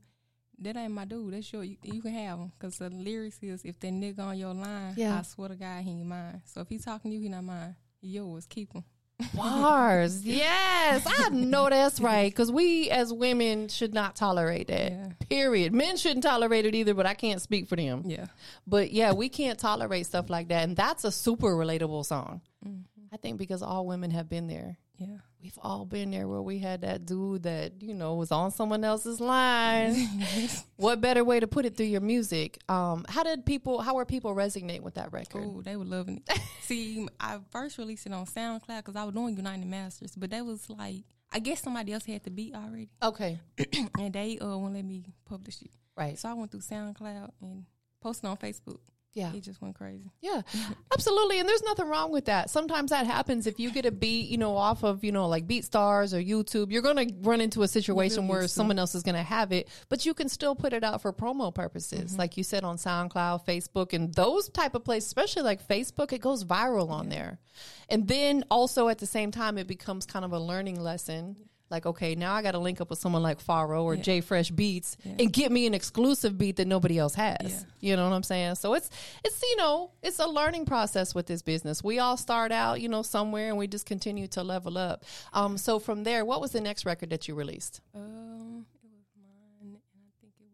that 0.60 0.76
ain't 0.76 0.92
my 0.92 1.04
dude. 1.04 1.32
That's 1.34 1.52
your. 1.52 1.64
You, 1.64 1.76
you 1.82 2.02
can 2.02 2.12
have 2.12 2.38
him 2.38 2.52
because 2.58 2.78
the 2.78 2.90
lyrics 2.90 3.38
is 3.42 3.62
if 3.64 3.78
that 3.80 3.92
nigga 3.92 4.20
on 4.20 4.38
your 4.38 4.54
line, 4.54 4.94
Yeah. 4.96 5.18
I 5.18 5.22
swear 5.22 5.48
to 5.48 5.54
God, 5.56 5.82
he 5.82 5.90
ain't 5.90 6.06
mine. 6.06 6.42
So 6.44 6.60
if 6.60 6.68
he 6.68 6.78
talking 6.78 7.10
to 7.10 7.16
you, 7.16 7.22
he 7.22 7.28
not 7.28 7.44
mine. 7.44 7.76
He 8.00 8.08
yours. 8.08 8.46
Keep 8.48 8.72
him. 8.74 8.84
Bars. 9.34 10.24
yes, 10.24 11.06
I 11.06 11.28
know 11.28 11.68
that's 11.68 12.00
right. 12.00 12.30
Because 12.32 12.50
we 12.50 12.88
as 12.88 13.12
women 13.12 13.68
should 13.68 13.92
not 13.92 14.16
tolerate 14.16 14.68
that. 14.68 14.92
Yeah. 14.92 15.08
Period. 15.28 15.74
Men 15.74 15.98
shouldn't 15.98 16.22
tolerate 16.22 16.64
it 16.64 16.74
either, 16.74 16.94
but 16.94 17.04
I 17.04 17.12
can't 17.12 17.42
speak 17.42 17.68
for 17.68 17.76
them. 17.76 18.02
Yeah. 18.06 18.26
But 18.66 18.92
yeah, 18.92 19.12
we 19.12 19.28
can't 19.28 19.58
tolerate 19.58 20.06
stuff 20.06 20.30
like 20.30 20.48
that. 20.48 20.64
And 20.64 20.74
that's 20.74 21.04
a 21.04 21.12
super 21.12 21.48
relatable 21.48 22.06
song. 22.06 22.40
Mm-hmm. 22.66 22.80
I 23.12 23.18
think 23.18 23.36
because 23.36 23.60
all 23.62 23.86
women 23.86 24.10
have 24.12 24.28
been 24.30 24.46
there. 24.46 24.78
Yeah. 24.96 25.18
We've 25.42 25.58
all 25.62 25.86
been 25.86 26.10
there 26.10 26.28
where 26.28 26.42
we 26.42 26.58
had 26.58 26.82
that 26.82 27.06
dude 27.06 27.44
that, 27.44 27.80
you 27.80 27.94
know, 27.94 28.14
was 28.14 28.30
on 28.30 28.50
someone 28.50 28.84
else's 28.84 29.20
line. 29.20 29.94
what 30.76 31.00
better 31.00 31.24
way 31.24 31.40
to 31.40 31.46
put 31.46 31.64
it 31.64 31.76
through 31.76 31.86
your 31.86 32.02
music? 32.02 32.58
Um, 32.68 33.06
how 33.08 33.22
did 33.22 33.46
people 33.46 33.80
how 33.80 33.94
were 33.94 34.04
people 34.04 34.34
resonate 34.34 34.80
with 34.80 34.94
that 34.94 35.12
record? 35.12 35.44
Oh, 35.46 35.62
they 35.62 35.76
were 35.76 35.84
loving 35.84 36.22
it. 36.28 36.40
See, 36.60 37.08
I 37.18 37.38
first 37.50 37.78
released 37.78 38.06
it 38.06 38.12
on 38.12 38.26
SoundCloud 38.26 38.78
because 38.78 38.96
I 38.96 39.04
was 39.04 39.14
doing 39.14 39.36
United 39.36 39.66
Masters, 39.66 40.14
but 40.16 40.30
that 40.30 40.44
was 40.44 40.68
like 40.68 41.04
I 41.32 41.38
guess 41.38 41.62
somebody 41.62 41.92
else 41.92 42.04
had 42.04 42.22
the 42.24 42.30
beat 42.30 42.54
already, 42.54 42.88
Okay. 43.02 43.38
and 43.98 44.12
they 44.12 44.38
uh 44.38 44.46
won't 44.58 44.74
let 44.74 44.84
me 44.84 45.04
publish 45.24 45.62
it. 45.62 45.70
Right. 45.96 46.18
So 46.18 46.28
I 46.28 46.34
went 46.34 46.50
through 46.50 46.60
SoundCloud 46.60 47.30
and 47.40 47.64
posted 48.00 48.28
on 48.28 48.36
Facebook. 48.36 48.80
Yeah. 49.12 49.32
He 49.32 49.40
just 49.40 49.60
went 49.60 49.74
crazy. 49.74 50.12
Yeah, 50.20 50.42
absolutely. 50.92 51.40
And 51.40 51.48
there's 51.48 51.62
nothing 51.64 51.88
wrong 51.88 52.12
with 52.12 52.26
that. 52.26 52.48
Sometimes 52.48 52.90
that 52.90 53.06
happens 53.06 53.46
if 53.46 53.58
you 53.58 53.72
get 53.72 53.84
a 53.84 53.90
beat, 53.90 54.28
you 54.28 54.38
know, 54.38 54.56
off 54.56 54.84
of, 54.84 55.02
you 55.02 55.10
know, 55.10 55.26
like 55.26 55.48
BeatStars 55.48 56.14
or 56.14 56.22
YouTube, 56.22 56.70
you're 56.70 56.82
going 56.82 57.08
to 57.08 57.14
run 57.20 57.40
into 57.40 57.62
a 57.62 57.68
situation 57.68 58.28
where 58.28 58.46
someone 58.46 58.78
else 58.78 58.94
is 58.94 59.02
going 59.02 59.16
to 59.16 59.22
have 59.22 59.50
it, 59.50 59.68
but 59.88 60.06
you 60.06 60.14
can 60.14 60.28
still 60.28 60.54
put 60.54 60.72
it 60.72 60.84
out 60.84 61.02
for 61.02 61.12
promo 61.12 61.52
purposes. 61.52 62.12
Mm-hmm. 62.12 62.18
Like 62.18 62.36
you 62.36 62.44
said 62.44 62.62
on 62.62 62.76
SoundCloud, 62.76 63.44
Facebook, 63.44 63.92
and 63.92 64.14
those 64.14 64.48
type 64.48 64.74
of 64.74 64.84
places, 64.84 65.08
especially 65.08 65.42
like 65.42 65.66
Facebook, 65.66 66.12
it 66.12 66.20
goes 66.20 66.44
viral 66.44 66.90
on 66.90 67.08
there. 67.08 67.40
And 67.88 68.06
then 68.06 68.44
also 68.50 68.88
at 68.88 68.98
the 68.98 69.06
same 69.06 69.32
time, 69.32 69.58
it 69.58 69.66
becomes 69.66 70.06
kind 70.06 70.24
of 70.24 70.32
a 70.32 70.38
learning 70.38 70.80
lesson. 70.80 71.36
Like, 71.70 71.86
okay, 71.86 72.16
now 72.16 72.34
I 72.34 72.42
got 72.42 72.52
to 72.52 72.58
link 72.58 72.80
up 72.80 72.90
with 72.90 72.98
someone 72.98 73.22
like 73.22 73.40
Faro 73.40 73.84
or 73.84 73.94
Yeah. 73.94 74.02
J 74.02 74.20
Fresh 74.20 74.50
Beats 74.50 74.96
Yeah. 75.04 75.12
and 75.20 75.32
get 75.32 75.52
me 75.52 75.66
an 75.66 75.74
exclusive 75.74 76.36
beat 76.36 76.56
that 76.56 76.66
nobody 76.66 76.98
else 76.98 77.14
has. 77.14 77.36
Yeah. 77.80 77.90
You 77.90 77.96
know 77.96 78.08
what 78.08 78.14
I'm 78.14 78.24
saying? 78.24 78.56
So 78.56 78.74
it's 78.74 78.90
it's 79.24 79.40
you 79.42 79.56
know 79.56 79.92
it's 80.02 80.18
a 80.18 80.26
learning 80.26 80.66
process 80.66 81.14
with 81.14 81.26
this 81.26 81.42
business. 81.42 81.82
We 81.84 82.00
all 82.00 82.16
start 82.16 82.50
out 82.50 82.80
you 82.80 82.88
know 82.88 83.02
somewhere 83.02 83.48
and 83.50 83.56
we 83.56 83.68
just 83.68 83.86
continue 83.86 84.26
to 84.28 84.42
level 84.42 84.76
up. 84.76 85.04
Um, 85.32 85.56
so 85.56 85.78
from 85.78 86.02
there, 86.02 86.24
what 86.24 86.40
was 86.40 86.50
the 86.50 86.60
next 86.60 86.84
record 86.84 87.10
that 87.10 87.28
you 87.28 87.34
released? 87.36 87.80
Um, 87.94 88.66
it 88.82 88.90
was 88.90 89.06
mine, 89.16 89.60
and 89.62 89.76
I 89.76 90.10
think 90.20 90.34
it 90.40 90.50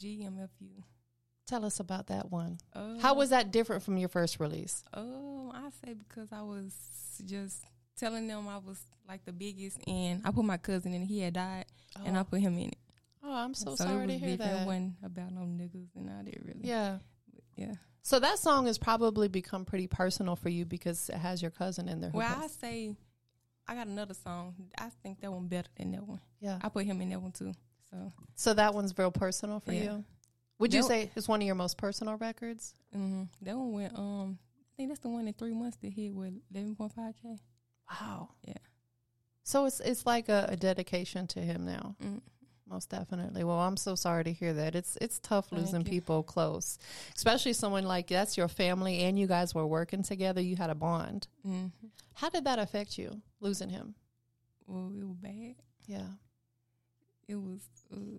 was 0.00 0.30
GMFU. 0.68 0.82
Tell 1.46 1.64
us 1.64 1.80
about 1.80 2.06
that 2.06 2.30
one. 2.30 2.58
Uh, 2.72 2.98
How 3.00 3.14
was 3.14 3.30
that 3.30 3.50
different 3.50 3.82
from 3.82 3.96
your 3.96 4.08
first 4.08 4.38
release? 4.40 4.84
Um, 4.94 5.50
I 5.52 5.68
say 5.84 5.94
because 5.94 6.28
I 6.32 6.42
was 6.42 6.72
just 7.26 7.64
telling 8.00 8.26
them 8.26 8.48
I 8.48 8.58
was 8.58 8.80
like 9.08 9.24
the 9.24 9.32
biggest, 9.32 9.78
and 9.86 10.22
I 10.24 10.30
put 10.30 10.44
my 10.44 10.56
cousin 10.56 10.94
in. 10.94 11.02
it. 11.02 11.06
He 11.06 11.20
had 11.20 11.34
died, 11.34 11.66
and 12.04 12.16
I 12.18 12.22
put 12.24 12.40
him 12.40 12.54
in 12.58 12.68
it. 12.70 12.78
Oh, 13.22 13.32
I'm 13.32 13.54
so, 13.54 13.72
it 13.72 13.76
sorry 13.78 14.06
to 14.06 14.12
hear 14.18 14.30
different. 14.36 14.52
It 14.52 14.54
that. 14.56 14.66
wasn't 14.66 14.94
about 15.04 15.32
no 15.32 15.42
niggas 15.42 15.94
and 15.94 16.08
all 16.08 16.22
that 16.24 16.34
really. 16.44 16.60
Yeah. 16.62 16.98
yeah. 17.54 17.74
So 18.02 18.18
that 18.18 18.38
song 18.38 18.66
has 18.66 18.78
probably 18.78 19.28
become 19.28 19.66
pretty 19.66 19.86
personal 19.86 20.36
for 20.36 20.48
you 20.48 20.64
because 20.64 21.10
it 21.10 21.16
has 21.16 21.42
your 21.42 21.50
cousin 21.50 21.88
in 21.88 22.00
there. 22.00 22.10
Well, 22.14 22.34
I 22.42 22.46
say 22.46 22.96
I 23.68 23.74
got 23.74 23.86
another 23.88 24.14
song. 24.14 24.54
I 24.78 24.88
think 25.02 25.20
that 25.20 25.30
one 25.30 25.48
better 25.48 25.68
than 25.76 25.92
that 25.92 26.06
one. 26.06 26.20
yeah. 26.40 26.58
I 26.62 26.70
put 26.70 26.86
him 26.86 27.00
in 27.02 27.10
that 27.10 27.20
one 27.20 27.32
too. 27.32 27.52
So 27.90 28.12
So 28.36 28.54
that 28.54 28.72
one's 28.74 28.96
real 28.96 29.10
personal 29.10 29.60
for 29.60 29.72
Yeah. 29.72 29.82
you. 29.82 30.04
Would 30.58 30.72
you 30.72 30.80
That- 30.82 30.88
say 30.88 31.10
it's 31.14 31.28
one 31.28 31.40
of 31.42 31.46
your 31.46 31.54
most 31.56 31.76
personal 31.76 32.16
records? 32.16 32.74
hmm 32.92 33.24
that 33.42 33.56
one 33.56 33.72
went. 33.72 33.98
Um, 33.98 34.38
I 34.62 34.72
think 34.76 34.88
that's 34.88 35.00
the 35.00 35.10
one 35.10 35.28
in 35.28 35.34
three 35.34 35.52
months 35.52 35.76
that 35.82 35.92
hit 35.92 36.14
with 36.14 36.32
eleven 36.50 36.74
point 36.74 36.94
five 36.94 37.14
k. 37.22 37.36
Wow. 37.90 38.30
Yeah. 38.46 38.54
So 39.42 39.64
it's 39.66 39.80
it's 39.80 40.06
like 40.06 40.28
a, 40.28 40.46
a 40.50 40.56
dedication 40.56 41.26
to 41.28 41.40
him 41.40 41.64
now. 41.64 41.96
Mm. 42.02 42.20
Most 42.68 42.88
definitely. 42.90 43.42
Well, 43.42 43.58
I'm 43.58 43.76
so 43.76 43.96
sorry 43.96 44.22
to 44.24 44.32
hear 44.32 44.52
that. 44.52 44.76
It's 44.76 44.96
it's 45.00 45.18
tough 45.18 45.48
Thank 45.48 45.62
losing 45.62 45.80
you. 45.80 45.90
people 45.90 46.22
close, 46.22 46.78
especially 47.16 47.52
someone 47.52 47.84
like 47.84 48.06
that's 48.06 48.36
your 48.36 48.46
family 48.46 49.00
and 49.00 49.18
you 49.18 49.26
guys 49.26 49.54
were 49.54 49.66
working 49.66 50.04
together. 50.04 50.40
You 50.40 50.54
had 50.56 50.70
a 50.70 50.74
bond. 50.76 51.26
hmm 51.44 51.66
How 52.14 52.28
did 52.28 52.44
that 52.44 52.60
affect 52.60 52.96
you 52.96 53.20
losing 53.40 53.70
him? 53.70 53.94
Well, 54.66 54.92
it 54.96 55.04
was 55.04 55.16
bad. 55.16 55.56
Yeah. 55.86 56.06
It 57.26 57.34
was. 57.34 57.60
Uh, 57.92 58.18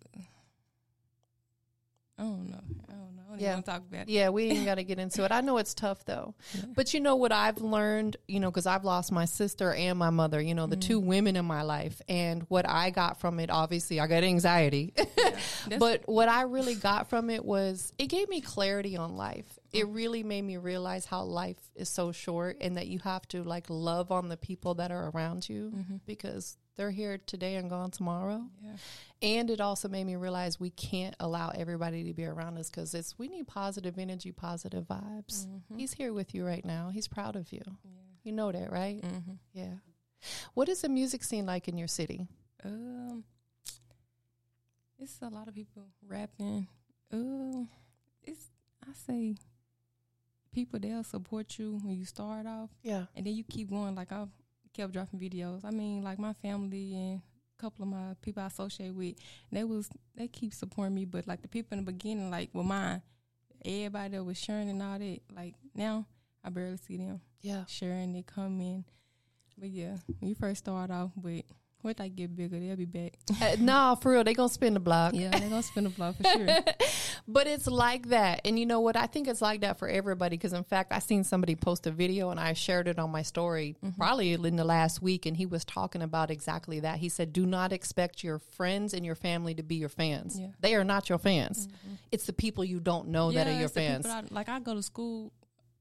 I 2.21 2.23
don't 2.23 2.49
know. 2.49 2.57
I 2.89 2.91
don't 2.93 3.15
know. 3.15 3.21
I 3.27 3.31
don't 3.31 3.39
Yeah. 3.39 3.47
even 3.47 3.53
want 3.53 3.65
to 3.65 3.71
talk 3.71 3.81
about 3.89 4.01
it. 4.01 4.09
Yeah, 4.09 4.29
we 4.29 4.43
ain't 4.49 4.65
got 4.65 4.75
to 4.75 4.83
get 4.83 4.99
into 4.99 5.25
it. 5.25 5.31
I 5.31 5.41
know 5.41 5.57
it's 5.57 5.73
tough 5.73 6.05
though. 6.05 6.35
Yeah. 6.53 6.61
But 6.75 6.93
you 6.93 6.99
know 6.99 7.15
what 7.15 7.31
I've 7.31 7.57
learned, 7.61 8.17
you 8.27 8.39
know, 8.39 8.51
because 8.51 8.65
I've 8.65 8.83
lost 8.83 9.11
my 9.11 9.25
sister 9.25 9.73
and 9.73 9.97
my 9.97 10.09
mother, 10.11 10.39
you 10.39 10.53
know, 10.53 10.67
the 10.67 10.75
two 10.75 11.01
mm. 11.01 11.05
women 11.05 11.35
in 11.35 11.45
my 11.45 11.63
life. 11.63 12.01
And 12.07 12.43
what 12.49 12.67
I 12.67 12.91
got 12.91 13.19
from 13.19 13.39
it, 13.39 13.49
obviously, 13.49 13.99
I 13.99 14.07
got 14.07 14.23
anxiety. 14.23 14.93
That's- 14.95 15.79
but 15.79 16.07
what 16.07 16.29
I 16.29 16.43
really 16.43 16.75
got 16.75 17.09
from 17.09 17.29
it 17.29 17.43
was 17.43 17.91
it 17.97 18.07
gave 18.07 18.29
me 18.29 18.41
clarity 18.41 18.97
on 18.97 19.15
life. 19.15 19.59
It 19.73 19.87
really 19.87 20.21
made 20.23 20.41
me 20.43 20.57
realize 20.57 21.05
how 21.05 21.23
life 21.23 21.57
is 21.75 21.87
so 21.89 22.11
short 22.11 22.57
and 22.59 22.75
that 22.77 22.87
you 22.87 22.99
have 22.99 23.27
to 23.29 23.43
like 23.43 23.67
love 23.69 24.11
on 24.11 24.27
the 24.27 24.37
people 24.37 24.73
that 24.75 24.91
are 24.91 25.09
around 25.09 25.47
you 25.47 25.73
because 26.05 26.57
they're 26.75 26.91
here 26.91 27.17
today 27.25 27.55
and 27.55 27.69
gone 27.69 27.91
tomorrow. 27.91 28.43
Yeah. 28.61 28.75
And 29.21 29.49
it 29.49 29.61
also 29.61 29.87
made 29.87 30.05
me 30.05 30.15
realize 30.15 30.59
we 30.59 30.71
can't 30.71 31.15
allow 31.19 31.49
everybody 31.49 32.03
to 32.05 32.13
be 32.13 32.25
around 32.25 32.57
us 32.57 32.69
because 32.69 32.93
it's 32.93 33.17
we 33.17 33.27
need 33.27 33.47
positive 33.47 33.97
energy, 33.97 34.31
positive 34.31 34.85
vibes. 34.85 35.47
He's 35.77 35.93
here 35.93 36.11
with 36.13 36.33
you 36.35 36.45
right 36.45 36.65
now. 36.65 36.89
He's 36.93 37.07
proud 37.07 37.35
of 37.35 37.51
you. 37.53 37.61
You 38.23 38.31
know 38.33 38.51
that, 38.51 38.71
right? 38.71 39.03
hmm 39.03 39.33
Yeah. 39.53 39.75
What 40.53 40.69
is 40.69 40.81
the 40.81 40.89
music 40.89 41.23
scene 41.23 41.45
like 41.45 41.67
in 41.67 41.77
your 41.77 41.87
city? 41.87 42.27
Um, 42.63 43.23
it's 44.99 45.17
a 45.21 45.29
lot 45.29 45.47
of 45.47 45.55
people 45.55 45.87
rapping. 46.07 46.67
Um, 47.11 47.69
it's 48.23 48.49
I 48.87 48.93
say 48.93 49.35
people 50.51 50.79
they'll 50.79 51.03
support 51.03 51.57
you 51.57 51.79
when 51.83 51.95
you 51.95 52.05
start 52.05 52.45
off, 52.45 52.69
Yeah. 52.83 53.05
and 53.15 53.25
then 53.25 53.33
you 53.35 53.43
keep 53.43 53.69
going. 53.69 53.95
Like 53.95 54.11
I 54.11 54.25
kept 54.73 54.93
dropping 54.93 55.19
videos. 55.19 55.63
I 55.65 55.71
mean, 55.71 56.03
like 56.03 56.19
my 56.19 56.33
family 56.33 56.93
and 56.95 57.21
a 57.57 57.61
couple 57.61 57.83
of 57.83 57.89
my 57.89 58.15
people 58.21 58.43
I 58.43 58.47
associate 58.47 58.93
with, 58.93 59.15
they 59.51 59.63
was 59.63 59.89
they 60.15 60.27
keep 60.27 60.53
supporting 60.53 60.95
me. 60.95 61.05
But 61.05 61.27
like 61.27 61.41
the 61.41 61.47
people 61.47 61.77
in 61.77 61.85
the 61.85 61.91
beginning, 61.91 62.29
like 62.31 62.49
with 62.53 62.65
mine, 62.65 63.01
everybody 63.63 64.17
that 64.17 64.23
was 64.23 64.37
sharing 64.37 64.69
and 64.69 64.81
all 64.81 64.99
that. 64.99 65.19
Like 65.35 65.55
now, 65.75 66.05
I 66.43 66.49
barely 66.49 66.77
see 66.77 66.97
them 66.97 67.21
Yeah. 67.41 67.65
sharing. 67.67 68.13
They 68.13 68.23
come 68.23 68.59
in, 68.61 68.85
but 69.57 69.69
yeah, 69.69 69.97
when 70.19 70.29
you 70.29 70.35
first 70.35 70.59
start 70.59 70.91
off, 70.91 71.11
but 71.15 71.43
once 71.83 71.97
they 71.97 72.09
get 72.09 72.35
bigger, 72.35 72.59
they'll 72.59 72.75
be 72.75 72.85
back. 72.85 73.13
Uh, 73.41 73.55
nah, 73.59 73.95
for 73.95 74.11
real, 74.11 74.23
they 74.23 74.33
gonna 74.33 74.49
spin 74.49 74.73
the 74.73 74.79
block. 74.79 75.13
yeah, 75.15 75.29
they 75.31 75.39
gonna 75.49 75.63
spin 75.63 75.83
the 75.85 75.89
block 75.89 76.15
for 76.17 76.23
sure. 76.23 76.47
But 77.27 77.47
it's 77.47 77.67
like 77.67 78.09
that. 78.09 78.41
And 78.45 78.59
you 78.59 78.65
know 78.65 78.79
what? 78.81 78.95
I 78.97 79.05
think 79.07 79.27
it's 79.27 79.41
like 79.41 79.61
that 79.61 79.79
for 79.79 79.87
everybody 79.87 80.35
because, 80.37 80.53
in 80.53 80.63
fact, 80.63 80.91
I 80.91 80.99
seen 80.99 81.23
somebody 81.23 81.55
post 81.55 81.87
a 81.87 81.91
video 81.91 82.29
and 82.29 82.39
I 82.39 82.53
shared 82.53 82.87
it 82.87 82.99
on 82.99 83.09
my 83.11 83.21
story 83.21 83.75
Mm-hmm. 83.83 83.97
probably 83.99 84.33
in 84.33 84.55
the 84.57 84.63
last 84.63 85.01
week. 85.01 85.25
And 85.25 85.35
he 85.37 85.45
was 85.45 85.63
talking 85.65 86.01
about 86.01 86.29
exactly 86.31 86.79
that. 86.81 86.97
He 86.99 87.09
said, 87.09 87.31
Do 87.33 87.45
not 87.45 87.71
expect 87.71 88.23
your 88.23 88.39
friends 88.39 88.93
and 88.93 89.05
your 89.05 89.15
family 89.15 89.53
to 89.55 89.63
be 89.63 89.75
your 89.75 89.89
fans. 89.89 90.37
Yeah. 90.39 90.47
Mm-hmm. 90.47 90.55
They 90.61 90.75
are 90.75 90.83
not 90.83 91.09
your 91.09 91.19
fans. 91.19 91.67
It's 92.11 92.25
the 92.25 92.33
people 92.33 92.63
you 92.63 92.79
don't 92.79 93.07
know 93.09 93.31
that 93.31 93.47
are 93.47 93.57
your 93.59 93.69
fans. 93.69 94.05
I- 94.05 94.23
like 94.29 94.49
I 94.49 94.59
go 94.59 94.73
to 94.73 94.83
school. 94.83 95.31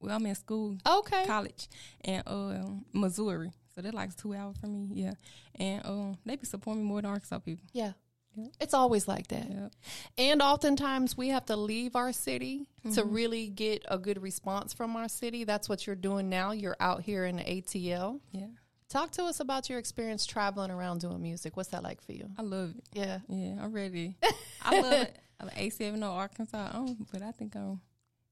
Well, 0.02 0.16
I'm 0.16 0.24
in 0.24 0.34
school, 0.34 0.78
Okay. 0.88 1.26
college, 1.26 1.68
and 2.02 2.22
um, 2.26 2.86
Missouri. 2.94 3.50
So 3.80 3.82
they're 3.82 3.92
like 3.92 4.14
two 4.16 4.34
hours 4.34 4.56
from 4.58 4.72
me. 4.74 4.88
Yeah, 4.92 5.12
and 5.54 5.84
um, 5.86 6.18
they 6.26 6.36
be 6.36 6.44
supporting 6.46 6.82
me 6.82 6.88
more 6.88 7.00
than 7.00 7.10
Arkansas 7.10 7.38
people. 7.38 7.64
Yeah. 7.72 7.92
Yeah. 8.36 8.46
It's 8.60 8.74
always 8.74 9.08
like 9.08 9.26
that. 9.28 9.50
Yeah, 9.50 9.68
And 10.16 10.40
oftentimes 10.40 11.16
we 11.16 11.30
have 11.30 11.46
to 11.46 11.56
leave 11.56 11.96
our 11.96 12.12
city 12.12 12.68
to 12.84 12.88
Mm-hmm. 13.02 13.12
really 13.12 13.48
get 13.48 13.84
a 13.88 13.98
good 13.98 14.22
response 14.22 14.72
from 14.72 14.94
our 14.94 15.08
city. 15.08 15.42
That's 15.42 15.68
what 15.68 15.84
you're 15.84 15.96
doing 15.96 16.28
now. 16.28 16.52
You're 16.52 16.76
out 16.78 17.02
here 17.02 17.24
in 17.24 17.36
the 17.38 17.42
ATL. 17.42 18.20
yeah, 18.30 18.46
Talk 18.88 19.10
to 19.12 19.24
us 19.24 19.40
about 19.40 19.68
your 19.68 19.80
experience 19.80 20.26
traveling 20.26 20.70
around 20.70 21.00
doing 21.00 21.20
music. 21.20 21.56
What's 21.56 21.70
that 21.70 21.82
like 21.82 22.00
for 22.02 22.12
you? 22.12 22.28
I 22.38 22.42
love 22.42 22.70
it. 22.78 22.84
Yeah. 22.92 23.18
Yeah, 23.28 23.56
I'm 23.62 23.72
ready. 23.72 24.14
I 24.62 24.80
love 24.80 24.92
it. 25.08 25.16
I'm 25.40 25.50
A 25.56 25.70
seven 25.70 26.02
O 26.04 26.12
Arkansas, 26.12 26.86
but 27.10 27.22
I 27.22 27.32
think 27.32 27.56
I'm 27.56 27.80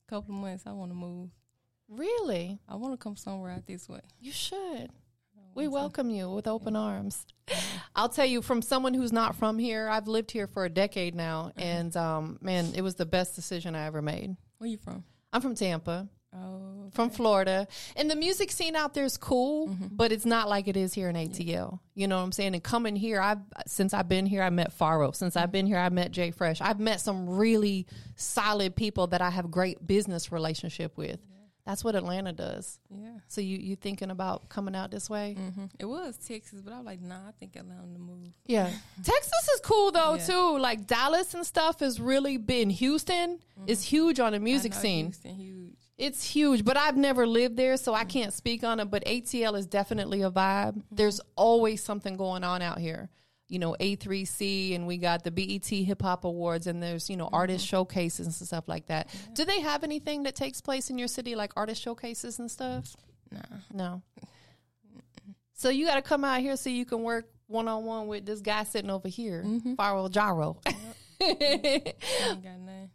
a 0.06 0.10
couple 0.10 0.32
of 0.32 0.40
months. 0.40 0.62
I 0.64 0.72
want 0.72 0.92
to 0.92 0.96
move. 0.96 1.30
Really? 1.88 2.58
I 2.68 2.76
want 2.76 2.92
to 2.94 2.98
come 2.98 3.16
somewhere 3.16 3.50
out 3.50 3.66
this 3.66 3.88
way. 3.88 4.00
You 4.20 4.30
should. 4.30 4.90
We 5.54 5.66
welcome 5.68 6.10
you 6.10 6.30
with 6.30 6.46
open 6.46 6.76
arms. 6.76 7.26
I'll 7.96 8.08
tell 8.08 8.26
you, 8.26 8.42
from 8.42 8.62
someone 8.62 8.94
who's 8.94 9.12
not 9.12 9.34
from 9.36 9.58
here, 9.58 9.88
I've 9.88 10.06
lived 10.06 10.30
here 10.30 10.46
for 10.46 10.64
a 10.64 10.68
decade 10.70 11.14
now, 11.14 11.50
and 11.56 11.96
um, 11.96 12.38
man, 12.40 12.72
it 12.76 12.82
was 12.82 12.94
the 12.94 13.06
best 13.06 13.34
decision 13.34 13.74
I 13.74 13.86
ever 13.86 14.00
made. 14.00 14.36
Where 14.58 14.70
you 14.70 14.76
from? 14.76 15.02
I'm 15.32 15.40
from 15.40 15.54
Tampa. 15.56 16.08
Oh, 16.32 16.90
from 16.92 17.08
Florida. 17.10 17.66
And 17.96 18.10
the 18.10 18.14
music 18.14 18.52
scene 18.52 18.76
out 18.76 18.92
there 18.94 19.04
is 19.04 19.16
cool, 19.16 19.68
Mm-hmm. 19.68 19.86
but 19.96 20.12
it's 20.12 20.26
not 20.26 20.48
like 20.48 20.68
it 20.68 20.76
is 20.76 20.92
here 20.92 21.08
in 21.08 21.16
ATL. 21.16 21.80
You 21.94 22.06
know 22.06 22.18
what 22.18 22.22
I'm 22.22 22.32
saying? 22.32 22.54
And 22.54 22.62
coming 22.62 22.94
here, 22.96 23.20
I've 23.20 23.38
since 23.66 23.94
I've 23.94 24.08
been 24.08 24.26
here, 24.26 24.42
I 24.42 24.50
met 24.50 24.72
Faro. 24.72 25.10
Since 25.12 25.36
I've 25.36 25.50
been 25.50 25.66
here, 25.66 25.78
I 25.78 25.88
met 25.88 26.12
Jay 26.12 26.30
Fresh. 26.30 26.60
I've 26.60 26.78
met 26.78 27.00
some 27.00 27.28
really 27.28 27.86
solid 28.14 28.76
people 28.76 29.08
that 29.08 29.22
I 29.22 29.30
have 29.30 29.50
great 29.50 29.84
business 29.86 30.30
relationship 30.30 30.96
with. 30.98 31.18
That's 31.68 31.84
what 31.84 31.94
Atlanta 31.94 32.32
does. 32.32 32.78
yeah. 32.88 33.18
So 33.28 33.42
you 33.42 33.58
you 33.58 33.76
thinking 33.76 34.10
about 34.10 34.48
coming 34.48 34.74
out 34.74 34.90
this 34.90 35.10
way? 35.10 35.34
hmm 35.34 35.66
It 35.78 35.84
was 35.84 36.16
Texas, 36.16 36.62
but 36.62 36.72
I 36.72 36.78
was 36.78 36.86
like, 36.86 37.00
nah, 37.02 37.28
I 37.28 37.32
think 37.38 37.56
Atlanta 37.56 37.92
to 37.92 37.98
move. 37.98 38.28
Yeah. 38.46 38.70
Texas 39.04 39.48
is 39.54 39.60
cool 39.62 39.92
though 39.92 40.14
Yeah. 40.14 40.24
too. 40.24 40.58
Like 40.58 40.86
Dallas 40.86 41.34
and 41.34 41.44
stuff 41.46 41.80
has 41.80 42.00
really 42.00 42.38
been 42.38 42.70
Houston 42.70 43.38
is 43.66 43.82
huge 43.82 44.18
on 44.18 44.32
the 44.32 44.40
music 44.40 44.72
Mm-hmm. 44.72 44.80
Scene. 44.80 45.04
Houston 45.06 45.34
huge. 45.34 45.74
It's 45.98 46.24
huge, 46.24 46.64
but 46.64 46.76
I've 46.78 46.96
never 46.96 47.26
lived 47.26 47.56
there, 47.58 47.76
so 47.76 47.92
I 47.92 48.04
can't 48.04 48.32
speak 48.32 48.64
on 48.64 48.80
it. 48.80 48.86
But 48.90 49.04
ATL 49.04 49.58
is 49.58 49.66
definitely 49.66 50.22
a 50.22 50.30
vibe. 50.30 50.80
There's 50.92 51.20
always 51.36 51.82
something 51.82 52.16
going 52.16 52.44
on 52.44 52.62
out 52.62 52.78
here. 52.78 53.10
You 53.48 53.58
know, 53.58 53.76
A3C, 53.80 54.74
and 54.74 54.86
we 54.86 54.98
got 54.98 55.24
the 55.24 55.30
BET 55.30 55.66
Hip 55.66 56.02
Hop 56.02 56.24
Awards, 56.24 56.66
and 56.66 56.82
there's, 56.82 57.08
you 57.08 57.16
know, 57.16 57.28
artist 57.32 57.64
mm-hmm. 57.64 57.76
showcases 57.76 58.26
and 58.26 58.34
stuff 58.34 58.68
like 58.68 58.86
that. 58.86 59.08
Do 59.34 59.44
they 59.44 59.60
have 59.60 59.84
anything 59.84 60.24
that 60.24 60.34
takes 60.34 60.60
place 60.60 60.90
in 60.90 60.98
your 60.98 61.08
city, 61.08 61.34
like 61.34 61.52
artist 61.56 61.82
showcases 61.82 62.38
and 62.38 62.50
stuff? 62.50 62.94
Nah. 63.30 63.40
No. 63.72 64.02
So 65.54 65.70
you 65.70 65.86
got 65.86 65.96
to 65.96 66.02
come 66.02 66.24
out 66.24 66.40
here 66.40 66.56
so 66.56 66.70
you 66.70 66.84
can 66.84 67.02
work 67.02 67.28
one 67.46 67.66
on 67.66 67.84
one 67.84 68.06
with 68.06 68.26
this 68.26 68.40
guy 68.40 68.64
sitting 68.64 68.90
over 68.90 69.08
here, 69.08 69.42
mm-hmm. 69.44 69.74
Faro 69.74 70.08
Jaro. 70.08 70.58
I 70.66 70.74
ain't 71.24 72.44
got 72.44 72.58
nothing. 72.60 72.90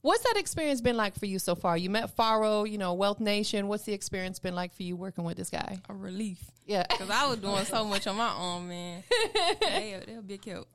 What's 0.00 0.22
that 0.22 0.36
experience 0.36 0.80
been 0.80 0.96
like 0.96 1.18
for 1.18 1.26
you 1.26 1.38
so 1.38 1.54
far? 1.54 1.76
You 1.76 1.90
met 1.90 2.10
Faro, 2.14 2.64
you 2.64 2.78
know, 2.78 2.94
Wealth 2.94 3.18
Nation. 3.18 3.66
What's 3.66 3.84
the 3.84 3.92
experience 3.92 4.38
been 4.38 4.54
like 4.54 4.72
for 4.72 4.84
you 4.84 4.96
working 4.96 5.24
with 5.24 5.36
this 5.36 5.50
guy? 5.50 5.78
A 5.88 5.94
relief. 5.94 6.38
Yeah. 6.66 6.84
Because 6.90 7.10
I 7.10 7.26
was 7.26 7.38
doing 7.38 7.64
so 7.64 7.84
much 7.84 8.06
on 8.06 8.16
my 8.16 8.32
own, 8.34 8.68
man. 8.68 9.02
they, 9.60 10.00
they'll 10.06 10.22
be 10.22 10.38
a 10.46 10.50
help. 10.50 10.68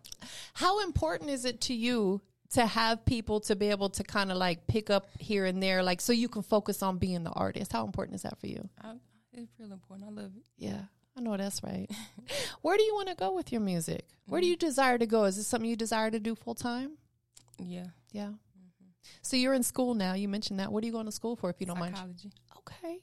How 0.54 0.82
important 0.82 1.30
is 1.30 1.46
it 1.46 1.62
to 1.62 1.74
you 1.74 2.22
to 2.52 2.66
have 2.66 3.06
people 3.06 3.40
to 3.42 3.56
be 3.56 3.70
able 3.70 3.90
to 3.90 4.04
kind 4.04 4.32
of 4.32 4.38
like 4.38 4.68
pick 4.68 4.90
up 4.90 5.08
here 5.20 5.46
and 5.46 5.62
there, 5.62 5.84
like 5.84 6.02
so 6.02 6.14
you 6.14 6.28
can 6.30 6.44
focus 6.44 6.84
on 6.84 6.98
being 6.98 7.24
the 7.24 7.32
artist? 7.32 7.72
How 7.72 7.86
important 7.86 8.16
is 8.16 8.24
that 8.24 8.40
for 8.40 8.48
you? 8.48 8.70
I, 8.82 8.94
it's 9.34 9.52
real 9.60 9.72
important. 9.72 10.10
I 10.10 10.22
love 10.22 10.32
it. 10.36 10.44
Yeah, 10.58 10.82
I 11.18 11.22
know 11.22 11.36
that's 11.38 11.64
right. 11.64 11.90
Where 12.62 12.78
do 12.78 12.84
you 12.84 12.94
want 12.94 13.10
to 13.10 13.16
go 13.16 13.34
with 13.34 13.52
your 13.52 13.62
music? 13.62 14.06
Where 14.26 14.42
do 14.42 14.48
mm. 14.48 14.52
you 14.52 14.56
desire 14.56 14.98
to 14.98 15.06
go? 15.06 15.26
Is 15.26 15.38
this 15.38 15.48
something 15.48 15.70
you 15.70 15.76
desire 15.76 16.12
to 16.12 16.20
do 16.20 16.36
full 16.36 16.56
time? 16.56 16.98
Yeah. 17.60 17.88
Yeah. 18.12 18.30
So 19.22 19.38
you're 19.38 19.54
in 19.54 19.64
school 19.64 19.94
now. 19.94 20.14
You 20.14 20.28
mentioned 20.28 20.60
that. 20.60 20.72
What 20.72 20.84
are 20.84 20.88
you 20.88 20.94
going 20.94 21.06
to 21.06 21.12
school 21.12 21.36
for, 21.36 21.50
if 21.50 21.60
you 21.60 21.66
don't 21.68 21.80
mind? 21.80 21.96
Psychology. 21.96 22.32
Okay, 22.60 23.00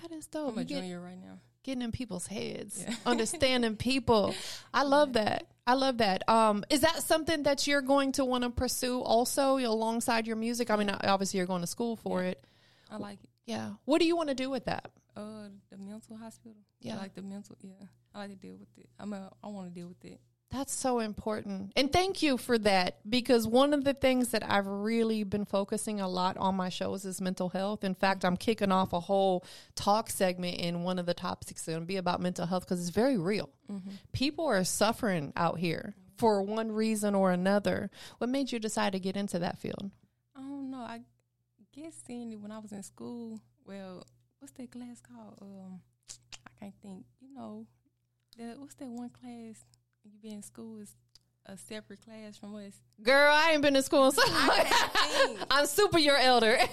that 0.00 0.12
is 0.12 0.26
dope. 0.26 0.52
I'm 0.52 0.58
a 0.58 0.64
junior 0.64 1.00
right 1.00 1.18
now. 1.20 1.38
getting 1.64 1.82
in 1.82 1.92
people's 1.92 2.26
heads, 2.26 2.82
Yeah. 2.86 2.94
understanding 3.06 3.76
people. 3.76 4.34
I 4.74 4.82
love 4.84 5.12
that. 5.14 5.46
I 5.66 5.74
love 5.74 5.98
that. 5.98 6.28
Um, 6.28 6.64
is 6.70 6.80
that 6.80 7.02
something 7.04 7.44
that 7.44 7.66
you're 7.68 7.82
going 7.82 8.12
to 8.12 8.24
want 8.24 8.42
to 8.44 8.50
pursue 8.50 9.00
also 9.00 9.58
alongside 9.58 10.26
your 10.26 10.34
music? 10.36 10.70
I 10.70 10.76
mean, 10.76 10.90
obviously 10.90 11.38
you're 11.38 11.46
going 11.46 11.60
to 11.60 11.68
school 11.68 11.94
for 11.96 12.24
it. 12.24 12.42
I 12.90 12.96
like 12.96 13.22
it. 13.22 13.30
Yeah. 13.46 13.70
What 13.84 14.00
do 14.00 14.06
you 14.06 14.16
want 14.16 14.28
to 14.28 14.34
do 14.34 14.50
with 14.50 14.64
that? 14.64 14.90
Uh, 15.16 15.48
the 15.70 15.76
mental 15.78 16.16
hospital. 16.16 16.56
Yeah. 16.80 16.94
I 16.94 16.98
like 16.98 17.14
the 17.14 17.22
mental. 17.22 17.56
Yeah, 17.60 17.72
I 18.14 18.20
like 18.20 18.30
to 18.30 18.36
deal 18.36 18.56
with 18.56 18.68
it. 18.76 18.88
I'm 18.98 19.12
a. 19.12 19.30
I 19.44 19.48
want 19.48 19.68
to 19.68 19.74
deal 19.74 19.88
with 19.88 20.04
it. 20.04 20.20
That's 20.52 20.74
so 20.74 20.98
important. 20.98 21.72
And 21.76 21.90
thank 21.90 22.22
you 22.22 22.36
for 22.36 22.58
that 22.58 22.98
because 23.08 23.48
one 23.48 23.72
of 23.72 23.84
the 23.84 23.94
things 23.94 24.28
that 24.28 24.44
I've 24.46 24.66
really 24.66 25.24
been 25.24 25.46
focusing 25.46 25.98
a 25.98 26.08
lot 26.08 26.36
on 26.36 26.56
my 26.56 26.68
shows 26.68 27.06
is 27.06 27.22
mental 27.22 27.48
health. 27.48 27.84
In 27.84 27.94
fact, 27.94 28.22
I'm 28.22 28.36
kicking 28.36 28.70
off 28.70 28.92
a 28.92 29.00
whole 29.00 29.46
talk 29.74 30.10
segment 30.10 30.58
in 30.58 30.82
one 30.82 30.98
of 30.98 31.06
the 31.06 31.14
topics 31.14 31.64
going 31.64 31.80
to 31.80 31.86
be 31.86 31.96
about 31.96 32.20
mental 32.20 32.44
health 32.44 32.66
because 32.66 32.80
it's 32.80 32.94
very 32.94 33.16
real. 33.16 33.48
People 34.12 34.44
are 34.44 34.62
suffering 34.62 35.32
out 35.36 35.58
here 35.58 35.94
for 36.18 36.42
one 36.42 36.70
reason 36.70 37.14
or 37.14 37.32
another. 37.32 37.90
What 38.18 38.28
made 38.28 38.52
you 38.52 38.58
decide 38.58 38.92
to 38.92 39.00
get 39.00 39.16
into 39.16 39.38
that 39.38 39.58
field? 39.58 39.90
I 40.36 40.40
don't 40.40 40.70
know. 40.70 40.78
I 40.78 41.00
guess 41.74 41.94
seeing 42.06 42.30
it 42.30 42.40
when 42.40 42.52
I 42.52 42.58
was 42.58 42.72
in 42.72 42.82
school. 42.82 43.40
Well, 43.64 44.06
what's 44.38 44.52
that 44.52 44.70
class 44.70 45.00
called? 45.00 45.38
Um, 45.40 45.80
I 46.46 46.50
can't 46.60 46.74
think. 46.82 47.06
You 47.22 47.34
know, 47.34 47.66
the, 48.36 48.54
what's 48.58 48.74
that 48.74 48.90
one 48.90 49.08
class 49.08 49.64
you 50.04 50.18
be 50.22 50.30
in 50.30 50.42
school 50.42 50.80
is 50.80 50.94
a 51.46 51.56
separate 51.56 52.00
class 52.04 52.36
from 52.36 52.54
us. 52.56 52.74
Girl, 53.02 53.32
I 53.32 53.52
ain't 53.52 53.62
been 53.62 53.74
to 53.74 53.82
school, 53.82 54.12
so 54.12 54.22
think. 54.22 55.38
I'm 55.50 55.66
super 55.66 55.98
your 55.98 56.16
elder. 56.16 56.56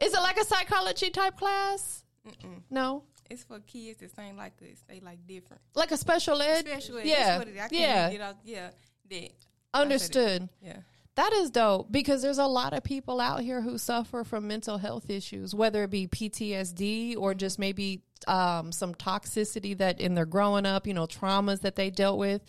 Is 0.00 0.14
it 0.14 0.20
like 0.20 0.36
a 0.38 0.44
psychology 0.44 1.10
type 1.10 1.36
class? 1.36 2.04
Mm-mm. 2.26 2.62
No. 2.70 3.04
It's 3.30 3.44
for 3.44 3.60
kids 3.60 4.00
that 4.00 4.14
same 4.16 4.36
like 4.36 4.54
us. 4.62 4.82
They 4.88 5.00
like 5.00 5.26
different. 5.26 5.62
Like 5.74 5.92
a 5.92 5.96
special 5.96 6.42
ed? 6.42 6.66
Special 6.66 6.98
ed. 6.98 7.06
Yeah. 7.06 7.38
What 7.38 7.48
it 7.48 7.56
is. 7.56 7.60
I 7.60 7.68
yeah. 7.70 8.34
Yeah. 8.44 8.70
That. 9.10 9.30
Understood. 9.74 10.48
Yeah. 10.60 10.78
That 11.14 11.32
is 11.34 11.50
dope 11.50 11.92
because 11.92 12.22
there's 12.22 12.38
a 12.38 12.46
lot 12.46 12.72
of 12.72 12.82
people 12.82 13.20
out 13.20 13.40
here 13.40 13.60
who 13.60 13.76
suffer 13.76 14.24
from 14.24 14.48
mental 14.48 14.78
health 14.78 15.10
issues, 15.10 15.54
whether 15.54 15.82
it 15.84 15.90
be 15.90 16.08
PTSD 16.08 17.16
or 17.18 17.34
just 17.34 17.58
maybe 17.58 18.02
um, 18.26 18.72
some 18.72 18.94
toxicity 18.94 19.76
that 19.76 20.00
in 20.00 20.14
their 20.14 20.24
growing 20.24 20.64
up, 20.64 20.86
you 20.86 20.94
know, 20.94 21.06
traumas 21.06 21.60
that 21.60 21.76
they 21.76 21.90
dealt 21.90 22.18
with, 22.18 22.42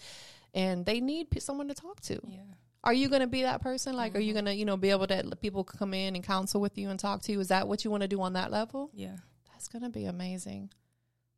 and 0.53 0.85
they 0.85 1.01
need 1.01 1.29
p- 1.29 1.41
someone 1.41 1.67
to 1.67 1.73
talk 1.73 1.99
to. 2.01 2.19
Yeah. 2.25 2.39
Are 2.85 2.93
you 2.93 3.09
going 3.09 3.21
to 3.21 3.27
be 3.27 3.43
that 3.43 3.61
person? 3.61 3.95
Like, 3.95 4.15
are 4.15 4.19
you 4.19 4.33
going 4.33 4.45
to, 4.45 4.53
you 4.53 4.65
know, 4.65 4.77
be 4.77 4.89
able 4.89 5.07
to 5.07 5.23
let 5.23 5.41
people 5.41 5.63
come 5.63 5.93
in 5.93 6.15
and 6.15 6.23
counsel 6.23 6.59
with 6.59 6.77
you 6.77 6.89
and 6.89 6.99
talk 6.99 7.21
to 7.23 7.31
you? 7.31 7.39
Is 7.39 7.47
that 7.47 7.67
what 7.67 7.83
you 7.83 7.91
want 7.91 8.01
to 8.01 8.09
do 8.09 8.21
on 8.21 8.33
that 8.33 8.51
level? 8.51 8.91
Yeah. 8.93 9.15
That's 9.51 9.67
going 9.67 9.83
to 9.83 9.89
be 9.89 10.05
amazing. 10.05 10.69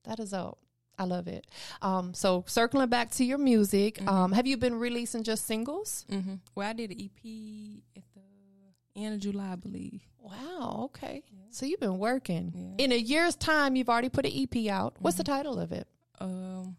That 0.05 0.19
is 0.19 0.31
dope. 0.31 0.59
I 0.97 1.03
love 1.03 1.27
it. 1.27 1.45
Um, 1.81 2.13
so 2.13 2.43
circling 2.47 2.89
back 2.89 3.11
to 3.11 3.25
your 3.25 3.37
music, 3.37 4.01
um, 4.07 4.31
have 4.31 4.47
you 4.47 4.57
been 4.57 4.75
releasing 4.75 5.23
just 5.23 5.45
singles? 5.45 6.05
Mm-hmm. 6.09 6.35
Well, 6.55 6.69
I 6.69 6.73
did 6.73 6.91
an 6.91 6.97
EP 6.99 7.81
at 7.97 8.03
the 8.13 9.01
end 9.03 9.15
of 9.15 9.19
July, 9.19 9.51
I 9.53 9.55
believe. 9.55 10.01
Wow. 10.19 10.83
Okay. 10.85 11.23
So 11.51 11.65
you've 11.65 11.79
been 11.79 11.99
working. 11.99 12.75
Yeah. 12.77 12.85
In 12.85 12.91
a 12.91 12.97
year's 12.97 13.35
time, 13.35 13.75
you've 13.75 13.89
already 13.89 14.09
put 14.09 14.25
an 14.25 14.31
EP 14.33 14.71
out. 14.71 14.95
What's 14.99 15.17
the 15.17 15.23
title 15.23 15.59
of 15.59 15.71
it? 15.71 15.87
Um, 16.19 16.77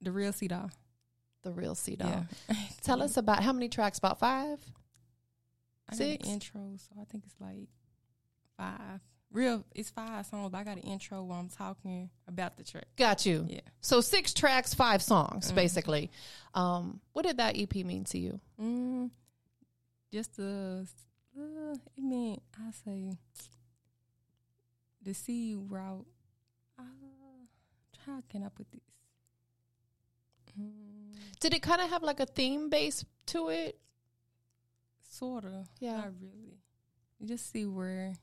the 0.00 0.10
real 0.12 0.32
C 0.32 0.48
doll. 0.48 0.70
The 1.42 1.52
Real 1.52 1.74
C 1.74 1.96
Doll. 1.96 2.26
Yeah. 2.48 2.56
Tell 2.82 3.02
us 3.02 3.16
about 3.16 3.42
how 3.42 3.52
many 3.52 3.68
tracks? 3.68 3.98
About 3.98 4.18
five. 4.18 4.58
I 5.88 5.94
Six? 5.94 6.28
intro, 6.28 6.60
so 6.76 7.00
I 7.00 7.04
think 7.04 7.24
it's 7.24 7.34
like 7.40 7.68
five. 8.56 9.00
Real, 9.32 9.64
it's 9.74 9.90
five 9.90 10.26
songs. 10.26 10.50
But 10.50 10.58
I 10.58 10.64
got 10.64 10.76
an 10.76 10.82
intro 10.82 11.22
where 11.22 11.38
I'm 11.38 11.48
talking 11.48 12.10
about 12.26 12.56
the 12.56 12.64
track. 12.64 12.86
Got 12.96 13.26
you. 13.26 13.46
Yeah. 13.48 13.60
So 13.80 14.00
six 14.00 14.34
tracks, 14.34 14.74
five 14.74 15.02
songs, 15.02 15.52
basically. 15.52 16.10
Um, 16.54 17.00
what 17.12 17.24
did 17.24 17.36
that 17.36 17.56
EP 17.56 17.74
mean 17.76 18.04
to 18.04 18.18
you? 18.18 18.40
Mm, 18.60 19.10
just 20.12 20.36
the, 20.36 20.86
uh, 21.38 21.74
it 21.96 22.02
mean 22.02 22.40
I 22.58 22.72
say 22.84 23.12
the 25.02 25.14
sea 25.14 25.56
route. 25.56 26.06
Uh, 26.78 26.82
how 28.06 28.22
can 28.28 28.42
I 28.42 28.48
put 28.48 28.70
this? 28.72 28.80
Mm, 30.60 31.14
Did 31.38 31.54
it 31.54 31.62
kind 31.62 31.80
of 31.80 31.90
have 31.90 32.02
like 32.02 32.18
a 32.18 32.26
theme 32.26 32.68
base 32.68 33.04
to 33.26 33.48
it? 33.50 33.78
sort 35.08 35.44
of. 35.44 35.68
Yeah. 35.80 35.96
Not 35.96 36.12
really. 36.20 36.58
You 37.18 37.26
just 37.26 37.50
see 37.52 37.66
where 37.66 38.14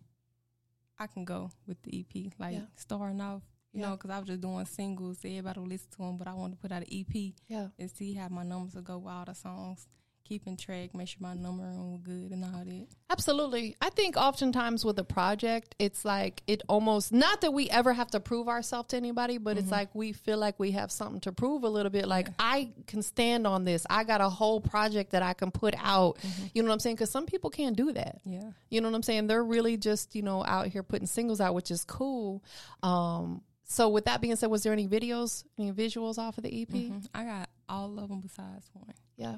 I 1.00 1.08
can 1.08 1.26
go 1.26 1.52
with 1.68 1.82
the 1.84 2.00
EP. 2.00 2.32
Like 2.40 2.54
Yeah. 2.56 2.66
starting 2.76 3.22
off, 3.22 3.44
you 3.74 3.80
Yeah. 3.82 3.90
know, 3.90 3.96
because 3.98 4.10
I 4.12 4.20
was 4.20 4.28
just 4.28 4.42
doing 4.42 4.66
singles. 4.66 5.20
So 5.20 5.28
Everybody 5.28 5.60
would 5.60 5.70
listen 5.70 5.90
to 5.92 5.98
them, 6.00 6.18
but 6.18 6.28
I 6.28 6.34
wanted 6.34 6.56
to 6.56 6.62
put 6.62 6.72
out 6.72 6.82
an 6.84 6.88
EP 6.92 7.36
Yeah. 7.48 7.70
and 7.78 7.90
see 7.92 8.14
how 8.14 8.30
my 8.30 8.44
numbers 8.44 8.76
would 8.76 8.86
go 8.86 8.98
with 8.98 9.14
all 9.14 9.26
the 9.26 9.34
songs. 9.36 9.88
Keeping 10.28 10.58
track, 10.58 10.94
make 10.94 11.08
sure 11.08 11.20
my 11.22 11.34
number 11.34 11.64
was 11.64 12.00
good 12.04 12.32
and 12.32 12.44
all 12.44 12.52
that. 12.66 12.88
Absolutely. 13.10 13.78
I 13.82 13.90
think 13.90 14.18
oftentimes 14.18 14.84
with 14.84 15.00
a 15.00 15.04
project, 15.06 15.74
it's 15.80 16.04
like 16.04 16.44
it 16.48 16.64
almost 16.68 17.14
not 17.14 17.40
that 17.42 17.52
we 17.54 17.70
ever 17.70 17.94
have 17.94 18.12
to 18.12 18.20
prove 18.20 18.50
ourselves 18.50 18.90
to 18.90 18.98
anybody, 18.98 19.38
but 19.38 19.58
it's 19.58 19.72
like 19.72 19.88
we 19.96 20.12
feel 20.12 20.38
like 20.38 20.60
we 20.60 20.72
have 20.72 20.92
something 20.92 21.22
to 21.22 21.32
prove 21.32 21.64
a 21.64 21.70
little 21.70 21.90
bit. 21.92 22.08
Like 22.10 22.28
I 22.40 22.72
can 22.88 23.02
stand 23.02 23.48
on 23.48 23.64
this. 23.64 23.86
I 23.90 24.04
got 24.04 24.20
a 24.20 24.28
whole 24.28 24.60
project 24.60 25.12
that 25.12 25.24
I 25.24 25.32
can 25.34 25.50
put 25.50 25.76
out. 25.82 26.18
You 26.54 26.62
know 26.62 26.68
what 26.68 26.74
I'm 26.74 26.80
saying? 26.82 26.98
Because 26.98 27.10
some 27.12 27.26
people 27.26 27.50
can't 27.50 27.78
do 27.78 27.94
that. 27.94 28.20
Yeah. 28.26 28.52
You 28.70 28.82
know 28.82 28.90
what 28.90 28.96
I'm 28.96 29.04
saying? 29.04 29.28
They're 29.28 29.46
really 29.46 29.78
just, 29.78 30.14
you 30.14 30.24
know, 30.24 30.44
out 30.44 30.68
here 30.68 30.84
putting 30.84 31.08
singles 31.08 31.40
out, 31.40 31.56
which 31.56 31.72
is 31.72 31.86
cool. 31.86 32.44
Um, 32.84 33.44
so 33.64 33.90
with 33.90 34.06
that 34.06 34.22
being 34.22 34.36
said, 34.36 34.50
was 34.50 34.64
there 34.64 34.74
any 34.74 34.88
videos, 34.88 35.44
any 35.58 35.72
visuals 35.72 36.18
off 36.18 36.38
of 36.38 36.44
the 36.44 36.62
EP? 36.62 36.70
Mhm. 36.70 37.08
I 37.14 37.24
got 37.24 37.50
all 37.70 38.00
of 38.00 38.10
them 38.10 38.22
besides 38.22 38.70
one. 38.74 38.94
Yeah. 39.18 39.38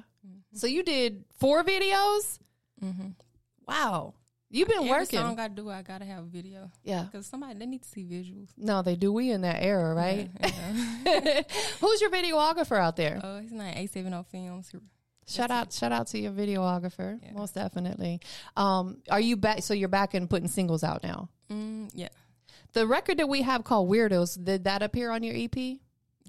So 0.54 0.66
you 0.66 0.82
did 0.82 1.24
four 1.38 1.62
videos? 1.64 2.38
Mm-hmm. 2.82 3.08
Wow. 3.66 4.14
You've 4.52 4.66
been 4.66 4.78
Every 4.78 4.90
working. 4.90 5.20
song 5.20 5.38
I 5.38 5.46
do, 5.46 5.70
I 5.70 5.82
gotta 5.82 6.04
have 6.04 6.24
a 6.24 6.26
video 6.26 6.72
yeah. 6.82 7.04
because 7.04 7.26
somebody 7.26 7.56
they 7.56 7.66
need 7.66 7.82
to 7.82 7.88
see 7.88 8.04
visuals. 8.04 8.48
No, 8.56 8.82
they 8.82 8.96
do. 8.96 9.12
We 9.12 9.30
in 9.30 9.42
that 9.42 9.62
era, 9.62 9.94
right? 9.94 10.28
Yeah, 10.40 10.72
yeah. 11.04 11.42
Who's 11.80 12.00
your 12.00 12.10
videographer 12.10 12.76
out 12.76 12.96
there? 12.96 13.20
Oh, 13.22 13.38
his 13.40 13.52
name 13.52 13.74
A 13.76 13.86
Seven 13.86 14.12
O 14.12 14.24
Films. 14.24 14.72
shout 15.28 15.52
out, 15.52 15.72
shout 15.72 15.92
out 15.92 16.08
to 16.08 16.18
your 16.18 16.32
videographer, 16.32 17.20
Yeah. 17.22 17.30
most 17.32 17.54
definitely. 17.54 18.20
Um, 18.56 18.96
are 19.08 19.20
you 19.20 19.36
back? 19.36 19.62
So 19.62 19.72
you're 19.72 19.88
back 19.88 20.14
and 20.14 20.28
putting 20.28 20.48
singles 20.48 20.82
out 20.82 21.04
now. 21.04 21.28
Mm, 21.48 21.90
yeah. 21.94 22.08
The 22.72 22.88
record 22.88 23.18
that 23.18 23.28
we 23.28 23.42
have 23.42 23.62
called 23.62 23.88
Weirdos 23.88 24.42
did 24.44 24.64
that 24.64 24.82
appear 24.82 25.12
on 25.12 25.22
your 25.22 25.34
EP? 25.36 25.78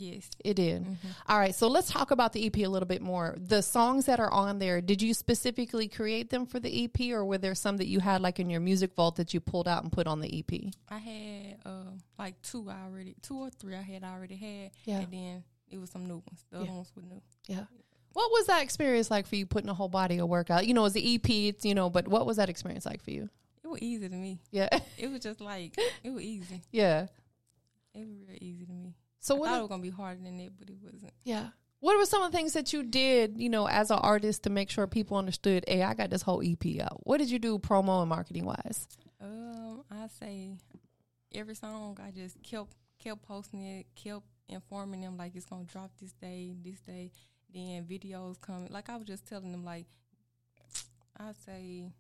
Yes. 0.01 0.29
It 0.43 0.55
did. 0.55 0.81
Mm-hmm. 0.83 1.07
All 1.27 1.37
right, 1.37 1.53
so 1.53 1.67
let's 1.67 1.89
talk 1.91 2.09
about 2.11 2.33
the 2.33 2.45
EP 2.47 2.57
a 2.57 2.67
little 2.67 2.87
bit 2.87 3.01
more. 3.01 3.35
The 3.39 3.61
songs 3.61 4.05
that 4.07 4.19
are 4.19 4.31
on 4.31 4.57
there, 4.57 4.81
did 4.81 5.01
you 5.01 5.13
specifically 5.13 5.87
create 5.87 6.29
them 6.31 6.45
for 6.47 6.59
the 6.59 6.85
EP, 6.85 7.11
or 7.13 7.23
were 7.23 7.37
there 7.37 7.53
some 7.53 7.77
that 7.77 7.87
you 7.87 7.99
had 7.99 8.21
like 8.21 8.39
in 8.39 8.49
your 8.49 8.61
music 8.61 8.95
vault 8.95 9.17
that 9.17 9.33
you 9.33 9.39
pulled 9.39 9.67
out 9.67 9.83
and 9.83 9.91
put 9.91 10.07
on 10.07 10.19
the 10.19 10.39
EP? 10.39 10.73
I 10.89 10.97
had 10.97 11.57
uh 11.65 11.91
like 12.17 12.41
two 12.41 12.67
I 12.69 12.83
already, 12.85 13.15
two 13.21 13.37
or 13.37 13.49
three 13.51 13.75
I 13.75 13.81
had 13.83 14.03
already 14.03 14.35
had. 14.37 14.71
Yeah. 14.85 15.01
And 15.01 15.11
then 15.13 15.43
it 15.69 15.77
was 15.79 15.89
some 15.91 16.05
new 16.07 16.15
ones. 16.27 16.45
The 16.51 16.57
Yeah. 16.57 16.63
other 16.63 16.71
ones 16.73 16.91
were 16.95 17.03
new. 17.03 17.21
Yeah. 17.47 17.65
What 18.13 18.31
was 18.31 18.47
that 18.47 18.63
experience 18.63 19.11
like 19.11 19.27
for 19.27 19.35
you 19.35 19.45
putting 19.45 19.69
a 19.69 19.73
whole 19.73 19.87
body 19.87 20.17
of 20.17 20.27
work 20.27 20.49
out? 20.49 20.65
You 20.67 20.73
know, 20.73 20.81
it 20.81 20.83
was 20.85 20.93
the 20.93 21.15
EP, 21.15 21.29
it's, 21.29 21.63
you 21.63 21.75
know, 21.75 21.89
but 21.89 22.07
what 22.07 22.25
was 22.25 22.37
that 22.37 22.49
experience 22.49 22.85
like 22.85 23.01
for 23.03 23.11
you? 23.11 23.29
It 23.63 23.67
was 23.67 23.79
easy 23.81 24.09
to 24.09 24.15
me. 24.15 24.41
Yeah. 24.51 24.67
It 24.97 25.09
was 25.11 25.19
just 25.21 25.39
like 25.39 25.77
it 26.03 26.09
was 26.09 26.23
easy. 26.23 26.61
yeah. 26.71 27.07
It 27.93 28.07
was 28.07 28.17
real 28.27 28.37
easy 28.41 28.65
to 28.65 28.71
me. 28.73 28.95
So 29.21 29.35
I 29.35 29.39
what 29.39 29.49
thought 29.49 29.57
it 29.57 29.61
was 29.61 29.69
gonna 29.69 29.83
be 29.83 29.89
harder 29.89 30.21
than 30.21 30.39
it, 30.39 30.51
but 30.59 30.69
it 30.69 30.75
wasn't. 30.83 31.13
yeah. 31.23 31.49
What 31.79 31.97
were 31.97 32.05
some 32.05 32.21
of 32.21 32.31
the 32.31 32.37
things 32.37 32.53
that 32.53 32.73
you 32.73 32.83
did, 32.83 33.39
you 33.39 33.49
know, 33.49 33.67
as 33.67 33.89
an 33.89 33.97
artist 33.97 34.43
to 34.43 34.51
make 34.51 34.69
sure 34.69 34.85
people 34.85 35.17
understood, 35.17 35.65
hey, 35.67 35.81
I 35.81 35.95
got 35.95 36.11
this 36.11 36.21
whole 36.21 36.43
EP 36.45 36.79
out? 36.79 36.99
What 37.07 37.17
did 37.17 37.31
you 37.31 37.39
do 37.39 37.57
promo 37.57 38.01
and 38.01 38.09
marketing 38.09 38.45
wise? 38.45 38.87
Um, 39.19 39.83
I 39.89 40.07
say 40.19 40.51
every 41.33 41.55
song 41.55 41.97
I 42.03 42.11
just 42.11 42.41
kept 42.43 42.73
kept 42.99 43.23
posting 43.23 43.63
it, 43.63 43.87
kept 43.95 44.21
informing 44.47 45.01
them 45.01 45.17
like 45.17 45.35
it's 45.35 45.45
gonna 45.45 45.63
drop 45.63 45.91
this 45.99 46.11
day, 46.13 46.55
this 46.63 46.79
day. 46.81 47.11
Then 47.53 47.85
videos 47.85 48.39
coming. 48.39 48.69
Like 48.69 48.89
I 48.89 48.97
was 48.97 49.07
just 49.07 49.25
telling 49.27 49.51
them 49.51 49.65
like 49.65 49.87
I 51.19 51.31
say 51.45 51.91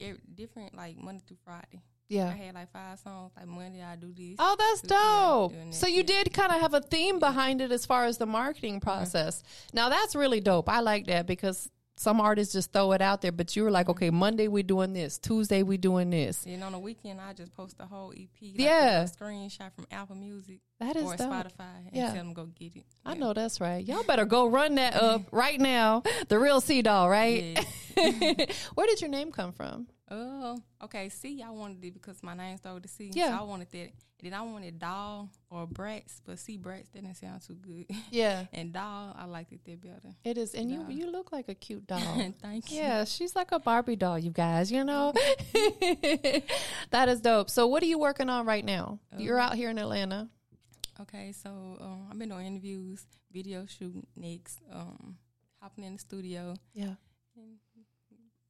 every, 0.00 0.20
different 0.34 0.74
like 0.74 0.96
Monday 0.96 1.22
through 1.26 1.38
Friday. 1.44 1.82
I 2.10 2.14
had 2.30 2.54
like 2.54 2.72
five 2.72 2.98
songs. 2.98 3.32
Like 3.36 3.46
Monday 3.46 3.82
I 3.82 3.96
do 3.96 4.12
this. 4.12 4.36
Oh, 4.38 4.56
that's 4.58 4.82
dope. 4.82 5.74
So 5.74 5.86
you 5.86 6.02
did 6.02 6.32
kind 6.32 6.52
of 6.52 6.60
have 6.60 6.74
a 6.74 6.80
theme 6.80 7.18
behind 7.18 7.60
it 7.60 7.70
as 7.72 7.84
far 7.86 8.06
as 8.06 8.18
the 8.18 8.26
marketing 8.26 8.76
uh-huh. 8.76 8.96
process. 8.96 9.42
Now 9.72 9.88
that's 9.88 10.14
really 10.14 10.40
dope. 10.40 10.68
I 10.68 10.80
like 10.80 11.06
that 11.06 11.26
because 11.26 11.70
some 11.98 12.20
artists 12.20 12.52
just 12.52 12.72
throw 12.72 12.92
it 12.92 13.02
out 13.02 13.22
there, 13.22 13.32
but 13.32 13.56
you 13.56 13.64
were 13.64 13.70
like, 13.70 13.86
mm-hmm. 13.86 14.04
okay, 14.04 14.10
Monday 14.10 14.46
we 14.48 14.62
doing 14.62 14.92
this, 14.92 15.18
Tuesday 15.18 15.62
we 15.62 15.76
doing 15.76 16.10
this. 16.10 16.44
Then 16.44 16.62
on 16.62 16.72
the 16.72 16.78
weekend 16.78 17.20
I 17.20 17.32
just 17.32 17.54
post 17.54 17.76
the 17.76 17.86
whole 17.86 18.12
EP. 18.12 18.28
Like 18.40 18.52
Yeah. 18.54 19.02
a 19.02 19.08
screenshot 19.08 19.72
from 19.74 19.86
Apple 19.90 20.16
Music 20.16 20.60
That 20.78 20.96
is 20.96 21.02
or 21.02 21.16
dope. 21.16 21.30
Spotify 21.30 21.86
and 21.86 21.90
Yeah. 21.92 22.06
tell 22.06 22.16
them 22.16 22.34
go 22.34 22.46
get 22.46 22.76
it. 22.76 22.86
I 23.04 23.14
know 23.14 23.32
that's 23.32 23.60
right. 23.60 23.84
Y'all 23.84 24.02
better 24.06 24.24
go 24.24 24.46
run 24.46 24.76
that 24.76 24.94
up 24.94 25.22
right 25.32 25.60
now. 25.60 26.02
The 26.28 26.38
real 26.38 26.60
C 26.60 26.82
Doll, 26.82 27.10
right? 27.10 27.58
Yeah. 27.96 28.46
Where 28.74 28.86
did 28.86 29.00
your 29.00 29.10
name 29.10 29.32
come 29.32 29.52
from? 29.52 29.88
Oh, 30.10 30.58
okay. 30.84 31.08
See, 31.10 31.42
I 31.42 31.50
wanted 31.50 31.84
it 31.84 31.92
because 31.94 32.22
my 32.22 32.34
name 32.34 32.56
started 32.56 32.82
with 32.82 32.90
C. 32.90 33.10
Yeah. 33.12 33.36
So 33.36 33.44
I 33.44 33.46
wanted 33.46 33.70
that. 33.72 33.90
And 34.20 34.32
then 34.32 34.34
I 34.34 34.42
wanted 34.42 34.80
doll 34.80 35.30
or 35.48 35.64
brats, 35.64 36.20
but 36.26 36.40
see, 36.40 36.56
brats 36.56 36.88
didn't 36.88 37.14
sound 37.14 37.40
too 37.46 37.54
good. 37.54 37.86
Yeah, 38.10 38.46
and 38.52 38.72
doll, 38.72 39.14
I 39.16 39.26
liked 39.26 39.52
it 39.52 39.60
there 39.64 39.76
better. 39.76 40.12
it 40.24 40.36
is. 40.36 40.54
And 40.54 40.72
you 40.72 40.84
you 40.88 41.08
look 41.08 41.30
like 41.30 41.48
a 41.48 41.54
cute 41.54 41.86
doll. 41.92 42.32
Thank 42.42 42.72
you. 42.72 42.78
Yeah, 42.78 43.04
she's 43.04 43.36
like 43.36 43.52
a 43.52 43.60
Barbie 43.60 43.94
doll, 43.94 44.18
you 44.18 44.30
guys, 44.32 44.72
you 44.72 44.82
know? 44.82 45.12
that 46.90 47.08
is 47.08 47.20
dope. 47.20 47.50
So, 47.50 47.66
what 47.68 47.82
are 47.82 47.86
you 47.86 47.98
working 47.98 48.28
on 48.28 48.46
right 48.46 48.64
now? 48.64 48.98
You're 49.16 49.38
out 49.38 49.54
here 49.54 49.70
in 49.70 49.78
Atlanta. 49.78 50.28
Okay, 51.00 51.32
so 51.32 51.50
um, 51.80 52.08
I've 52.10 52.18
been 52.18 52.28
doing 52.30 52.46
interviews, 52.46 53.06
video 53.32 53.66
shooting 53.66 54.04
next, 54.16 54.58
um, 54.72 55.16
hopping 55.62 55.84
in 55.84 55.92
the 55.92 55.98
studio, 56.00 56.54
Yeah. 56.74 56.94
and 57.36 57.58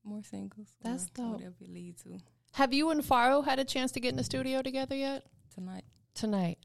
more 0.04 0.22
singles. 0.22 0.68
That's 0.82 1.04
or 1.04 1.08
dope. 1.14 1.32
Whatever 1.34 1.54
it 1.60 1.70
leads 1.72 2.02
to 2.04 2.18
Have 2.52 2.72
you 2.72 2.90
and 2.90 3.04
Faro 3.04 3.42
had 3.42 3.58
a 3.58 3.64
chance 3.64 3.92
to 3.92 4.00
get 4.00 4.10
in 4.10 4.16
the 4.16 4.24
studio 4.24 4.62
together 4.62 4.94
yet? 4.96 5.24
tonight. 5.54 5.84
Tonight. 6.14 6.58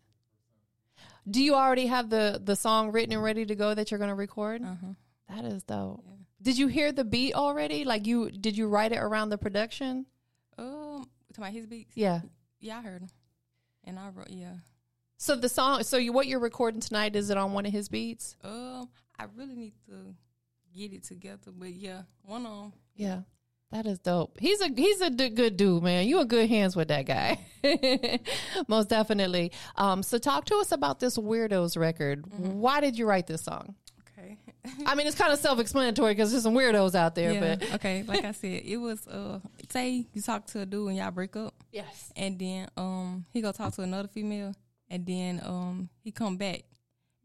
Do 1.29 1.41
you 1.41 1.55
already 1.55 1.87
have 1.87 2.09
the 2.09 2.39
the 2.43 2.55
song 2.55 2.91
written 2.91 3.13
and 3.13 3.23
ready 3.23 3.45
to 3.45 3.55
go 3.55 3.73
that 3.73 3.89
you're 3.91 3.97
going 3.97 4.09
to 4.09 4.15
record? 4.15 4.61
Uh 4.63 4.75
huh. 4.79 4.93
That 5.29 5.45
is 5.45 5.63
dope. 5.63 6.03
Yeah. 6.05 6.13
Did 6.41 6.57
you 6.57 6.67
hear 6.67 6.91
the 6.91 7.03
beat 7.05 7.33
already? 7.33 7.85
Like 7.85 8.05
you 8.05 8.29
did 8.29 8.57
you 8.57 8.67
write 8.67 8.91
it 8.91 8.97
around 8.99 9.29
the 9.29 9.37
production? 9.37 10.05
Um, 10.57 11.09
to 11.33 11.41
my 11.41 11.49
his 11.49 11.65
beats. 11.65 11.95
Yeah. 11.95 12.21
Yeah, 12.59 12.79
I 12.79 12.81
heard 12.81 13.01
him, 13.03 13.09
and 13.85 13.97
I 13.99 14.09
wrote. 14.09 14.29
Yeah. 14.29 14.53
So 15.17 15.35
the 15.35 15.49
song 15.49 15.83
so 15.83 15.97
you 15.97 16.11
what 16.13 16.27
you're 16.27 16.39
recording 16.39 16.81
tonight 16.81 17.15
is 17.15 17.29
it 17.29 17.37
on 17.37 17.53
one 17.53 17.65
of 17.65 17.71
his 17.71 17.87
beats? 17.89 18.35
Um, 18.43 18.89
I 19.17 19.25
really 19.35 19.55
need 19.55 19.73
to 19.87 20.13
get 20.73 20.93
it 20.93 21.03
together, 21.03 21.51
but 21.55 21.69
yeah, 21.73 22.03
one 22.23 22.45
on. 22.45 22.73
Yeah. 22.95 23.21
That 23.71 23.87
is 23.87 23.97
dope. 23.97 24.37
He's 24.39 24.61
a 24.61 24.67
he's 24.67 25.01
a 25.01 25.09
d- 25.09 25.29
good 25.29 25.57
dude, 25.57 25.81
man. 25.81 26.07
You 26.07 26.21
in 26.21 26.27
good 26.27 26.47
hands 26.47 26.75
with 26.75 26.89
that 26.89 27.07
guy, 27.07 27.39
most 28.67 28.87
definitely. 28.87 29.51
Um, 29.75 30.03
so 30.03 30.19
talk 30.19 30.45
to 30.45 30.57
us 30.57 30.71
about 30.71 30.99
this 30.99 31.17
weirdos 31.17 31.75
record. 31.75 32.23
Why 32.37 32.81
did 32.81 32.99
you 32.99 33.07
write 33.07 33.25
this 33.25 33.41
song? 33.41 33.73
Okay. 34.01 34.37
I 34.85 34.93
mean, 34.93 35.07
it's 35.07 35.17
kind 35.17 35.33
of 35.33 35.39
self 35.39 35.59
explanatory 35.59 36.13
because 36.13 36.29
there's 36.29 36.43
some 36.43 36.53
weirdos 36.53 36.93
out 36.93 37.15
there, 37.15 37.33
yeah. 37.33 37.55
but 37.55 37.73
okay. 37.73 38.03
Like 38.03 38.23
I 38.23 38.31
said, 38.31 38.61
it 38.63 38.77
was 38.77 39.07
uh, 39.07 39.39
say 39.71 40.05
you 40.13 40.21
talk 40.21 40.45
to 40.47 40.61
a 40.61 40.65
dude 40.67 40.89
and 40.89 40.97
y'all 40.97 41.09
break 41.09 41.35
up, 41.35 41.55
yes, 41.71 42.11
and 42.15 42.37
then 42.37 42.69
um 42.77 43.25
he 43.31 43.41
go 43.41 43.51
talk 43.51 43.73
to 43.73 43.81
another 43.81 44.07
female, 44.07 44.53
and 44.87 45.03
then 45.03 45.41
um 45.43 45.89
he 46.03 46.11
come 46.11 46.37
back, 46.37 46.61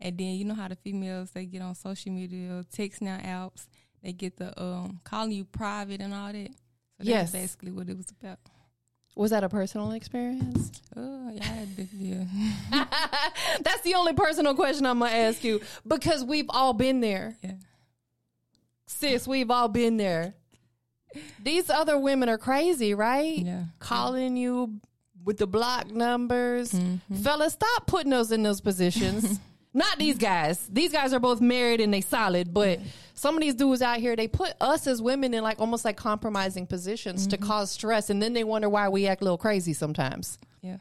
and 0.00 0.16
then 0.18 0.34
you 0.34 0.44
know 0.44 0.54
how 0.54 0.68
the 0.68 0.76
females 0.76 1.30
they 1.32 1.46
get 1.46 1.62
on 1.62 1.74
social 1.74 2.12
media, 2.12 2.64
TextNow 2.74 3.24
apps, 3.24 3.66
they 4.02 4.12
get 4.12 4.36
the 4.36 4.60
um 4.60 5.00
calling 5.04 5.32
you 5.32 5.44
private 5.44 6.00
and 6.00 6.12
all 6.14 6.32
that. 6.32 6.48
So 6.50 7.04
that's 7.04 7.08
Yes. 7.08 7.32
basically 7.32 7.70
what 7.72 7.88
it 7.88 7.96
was 7.96 8.10
about. 8.20 8.38
was 9.16 9.30
that 9.32 9.42
a 9.44 9.48
personal 9.48 9.92
experience? 9.92 10.70
Oh 10.96 11.30
yeah, 11.32 11.64
yeah. 11.92 12.24
That's 13.60 13.80
the 13.82 13.94
only 13.94 14.12
personal 14.12 14.54
question 14.54 14.86
I'm 14.86 15.00
gonna 15.00 15.10
ask 15.12 15.42
you 15.44 15.60
because 15.86 16.24
we've 16.24 16.46
all 16.48 16.72
been 16.72 17.00
there, 17.00 17.36
yeah. 17.42 17.52
sis. 18.86 19.26
We've 19.26 19.50
all 19.50 19.68
been 19.68 19.96
there. 19.96 20.34
These 21.42 21.70
other 21.70 21.98
women 21.98 22.28
are 22.28 22.38
crazy, 22.38 22.94
right? 22.94 23.38
Yeah. 23.38 23.64
calling 23.78 24.36
you 24.36 24.80
with 25.24 25.38
the 25.38 25.46
block 25.46 25.90
numbers. 25.90 26.70
Mm-hmm. 26.72 27.16
Fellas, 27.16 27.54
stop 27.54 27.86
putting 27.86 28.12
us 28.12 28.30
in 28.30 28.42
those 28.42 28.60
positions. 28.60 29.40
Not 29.78 29.96
these 29.96 30.18
guys. 30.18 30.58
These 30.72 30.90
guys 30.90 31.12
are 31.12 31.20
both 31.20 31.40
married 31.40 31.80
and 31.80 31.94
they 31.94 32.00
solid, 32.00 32.52
but 32.52 32.80
some 33.14 33.36
of 33.36 33.40
these 33.40 33.54
dudes 33.54 33.80
out 33.80 33.98
here, 33.98 34.16
they 34.16 34.26
put 34.26 34.54
us 34.60 34.88
as 34.88 35.00
women 35.00 35.32
in 35.34 35.44
like 35.44 35.60
almost 35.60 35.84
like 35.84 35.96
compromising 35.96 36.66
positions 36.66 37.28
to 37.28 37.36
cause 37.36 37.70
stress, 37.70 38.10
and 38.10 38.20
then 38.20 38.32
they 38.32 38.42
wonder 38.42 38.68
why 38.68 38.88
we 38.88 39.06
act 39.06 39.20
a 39.20 39.24
little 39.24 39.38
crazy 39.38 39.72
sometimes. 39.72 40.36
Yeah. 40.62 40.78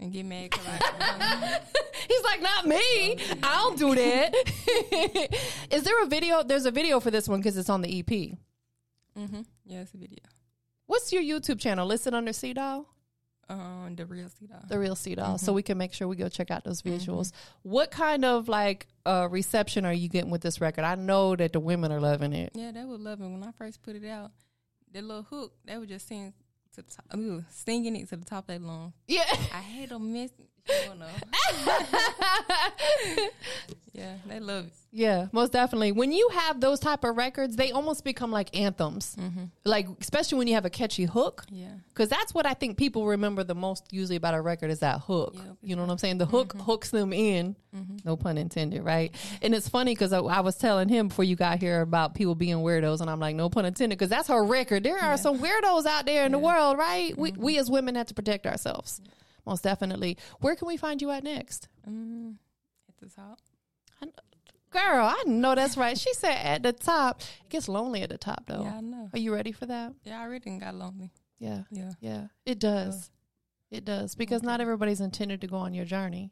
And 0.00 0.12
get 0.12 0.26
mad 0.26 0.52
I, 0.52 1.60
He's 2.08 2.22
like, 2.24 2.42
not 2.42 2.66
me. 2.66 3.18
I 3.40 3.62
don't 3.62 3.78
do 3.78 3.94
that. 3.94 4.34
Is 5.70 5.84
there 5.84 6.02
a 6.02 6.06
video? 6.06 6.42
There's 6.42 6.66
a 6.66 6.72
video 6.72 6.98
for 6.98 7.12
this 7.12 7.28
one 7.28 7.38
because 7.38 7.56
it's 7.56 7.70
on 7.70 7.82
the 7.82 8.00
EP. 8.00 8.06
Mm-hmm. 9.16 9.42
Yeah, 9.64 9.82
it's 9.82 9.94
a 9.94 9.96
video. 9.96 10.24
What's 10.86 11.12
your 11.12 11.22
YouTube 11.22 11.60
channel? 11.60 11.86
Listed 11.86 12.14
under 12.14 12.32
C 12.32 12.52
Doll? 12.52 12.84
Um, 13.50 13.94
the 13.96 14.04
real 14.04 14.28
C 14.28 14.46
doll. 14.46 14.62
The 14.68 14.78
real 14.78 14.94
C 14.94 15.14
Doll. 15.14 15.38
So 15.38 15.52
we 15.54 15.62
can 15.62 15.78
make 15.78 15.94
sure 15.94 16.06
we 16.06 16.16
go 16.16 16.28
check 16.28 16.50
out 16.50 16.64
those 16.64 16.82
visuals. 16.82 17.32
What 17.62 17.90
kind 17.90 18.24
of 18.24 18.46
like 18.48 18.86
uh, 19.06 19.26
reception 19.30 19.86
are 19.86 19.92
you 19.92 20.08
getting 20.08 20.30
with 20.30 20.42
this 20.42 20.60
record? 20.60 20.84
I 20.84 20.96
know 20.96 21.34
that 21.34 21.54
the 21.54 21.60
women 21.60 21.90
are 21.90 22.00
loving 22.00 22.34
it. 22.34 22.52
Yeah, 22.54 22.72
they 22.72 22.84
were 22.84 22.98
loving 22.98 23.26
it. 23.26 23.32
When 23.32 23.44
I 23.44 23.52
first 23.52 23.82
put 23.82 23.96
it 23.96 24.06
out, 24.06 24.32
that 24.92 25.02
little 25.02 25.22
hook, 25.22 25.54
they 25.64 25.78
were 25.78 25.86
just 25.86 26.08
sing 26.08 26.34
to 26.74 26.82
the 26.82 26.90
top. 26.90 27.06
I 27.10 27.16
mean, 27.16 27.46
singing 27.50 27.96
it 27.96 28.08
to 28.10 28.16
the 28.16 28.24
top 28.26 28.44
of 28.44 28.46
their 28.48 28.58
lungs. 28.58 28.92
Yeah. 29.06 29.24
I 29.30 29.62
hate 29.62 29.88
them 29.88 30.12
missing. 30.12 30.48
yeah, 33.92 34.14
they 34.26 34.40
love 34.40 34.66
it. 34.66 34.72
Yeah, 34.90 35.26
most 35.32 35.52
definitely. 35.52 35.92
When 35.92 36.12
you 36.12 36.30
have 36.32 36.60
those 36.60 36.80
type 36.80 37.04
of 37.04 37.16
records, 37.16 37.56
they 37.56 37.72
almost 37.72 38.04
become 38.04 38.32
like 38.32 38.56
anthems. 38.58 39.16
Mm-hmm. 39.16 39.44
Like 39.64 39.86
especially 40.00 40.38
when 40.38 40.48
you 40.48 40.54
have 40.54 40.64
a 40.64 40.70
catchy 40.70 41.04
hook. 41.04 41.44
Yeah. 41.50 41.68
Because 41.88 42.08
that's 42.08 42.32
what 42.32 42.46
I 42.46 42.54
think 42.54 42.78
people 42.78 43.06
remember 43.06 43.44
the 43.44 43.54
most 43.54 43.92
usually 43.92 44.16
about 44.16 44.34
a 44.34 44.40
record 44.40 44.70
is 44.70 44.80
that 44.80 45.00
hook. 45.00 45.34
Yeah, 45.36 45.42
for 45.60 45.66
you 45.66 45.76
know 45.76 45.82
what 45.82 45.90
I'm 45.90 45.98
saying? 45.98 46.18
The 46.18 46.26
hook 46.26 46.54
mm-hmm. 46.54 46.60
hooks 46.60 46.90
them 46.90 47.12
in. 47.12 47.54
Mm-hmm. 47.76 47.96
No 48.04 48.16
pun 48.16 48.38
intended, 48.38 48.82
right? 48.82 49.14
And 49.42 49.54
it's 49.54 49.68
funny 49.68 49.92
because 49.92 50.14
I, 50.14 50.20
I 50.20 50.40
was 50.40 50.56
telling 50.56 50.88
him 50.88 51.08
before 51.08 51.24
you 51.24 51.36
got 51.36 51.58
here 51.58 51.82
about 51.82 52.14
people 52.14 52.34
being 52.34 52.56
weirdos, 52.56 53.02
and 53.02 53.10
I'm 53.10 53.20
like, 53.20 53.36
no 53.36 53.50
pun 53.50 53.66
intended, 53.66 53.98
because 53.98 54.08
that's 54.08 54.28
her 54.28 54.42
record. 54.42 54.84
There 54.84 54.98
are 54.98 55.18
some 55.18 55.38
weirdos 55.38 55.84
out 55.84 56.06
there 56.06 56.24
in 56.24 56.32
the 56.32 56.38
world, 56.38 56.78
right? 56.78 57.16
We, 57.16 57.32
we 57.32 57.58
as 57.58 57.70
women 57.70 57.94
have 57.96 58.06
to 58.06 58.14
protect 58.14 58.46
ourselves. 58.46 59.02
Most 59.48 59.62
definitely. 59.64 60.18
Where 60.40 60.54
can 60.54 60.68
we 60.68 60.76
find 60.76 61.00
you 61.00 61.10
at 61.10 61.24
next? 61.24 61.68
Mm, 61.88 62.36
at 62.88 62.96
the 62.98 63.08
top. 63.08 63.38
Girl, 64.70 65.06
I 65.06 65.22
know 65.26 65.54
that's 65.54 65.78
right. 65.78 65.96
She 65.96 66.12
said 66.12 66.34
at 66.34 66.62
the 66.62 66.72
top. 66.74 67.22
It 67.44 67.48
gets 67.48 67.68
lonely 67.70 68.02
at 68.02 68.10
the 68.10 68.18
top, 68.18 68.44
though. 68.46 68.62
Yeah, 68.64 68.74
I 68.76 68.80
know. 68.82 69.08
Are 69.14 69.18
you 69.18 69.32
ready 69.32 69.50
for 69.52 69.64
that? 69.64 69.94
Yeah, 70.04 70.20
I 70.20 70.24
already 70.24 70.44
done 70.50 70.58
got 70.58 70.74
lonely. 70.74 71.10
Yeah. 71.38 71.62
Yeah. 71.70 71.92
Yeah, 72.00 72.26
it 72.44 72.58
does. 72.58 73.10
It 73.70 73.86
does 73.86 74.14
because 74.14 74.42
not 74.42 74.60
everybody's 74.60 75.00
intended 75.00 75.40
to 75.40 75.46
go 75.46 75.56
on 75.56 75.72
your 75.72 75.86
journey, 75.86 76.30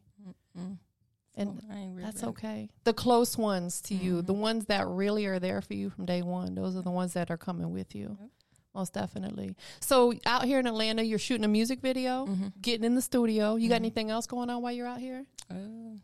Mm. 0.59 0.79
and 1.35 1.61
really 1.71 2.03
that's 2.03 2.23
ready. 2.23 2.29
okay. 2.31 2.71
The 2.85 2.93
close 2.93 3.39
ones 3.39 3.81
to 3.83 3.95
you, 3.95 4.21
the 4.23 4.33
ones 4.35 4.67
that 4.67 4.87
really 4.87 5.25
are 5.27 5.39
there 5.39 5.61
for 5.63 5.73
you 5.75 5.89
from 5.91 6.05
day 6.07 6.21
one, 6.23 6.55
those 6.55 6.77
are 6.77 6.83
the 6.83 6.91
ones 6.91 7.13
that 7.15 7.31
are 7.31 7.37
coming 7.39 7.73
with 7.73 7.95
you. 7.95 8.17
Yep. 8.21 8.31
Most 8.77 8.93
definitely. 8.93 9.57
So 9.81 10.13
out 10.27 10.45
here 10.45 10.59
in 10.61 10.67
Atlanta, 10.67 11.03
you're 11.03 11.19
shooting 11.19 11.45
a 11.45 11.49
music 11.49 11.81
video, 11.81 12.27
Mhm. 12.27 12.53
getting 12.61 12.85
in 12.85 12.95
the 12.95 13.01
studio. 13.01 13.57
You 13.57 13.71
got 13.71 13.77
anything 13.77 14.11
else 14.11 14.27
going 14.27 14.51
on 14.51 14.61
while 14.63 14.73
you're 14.73 14.87
out 14.87 15.01
here? 15.01 15.25
Uh. 15.51 15.97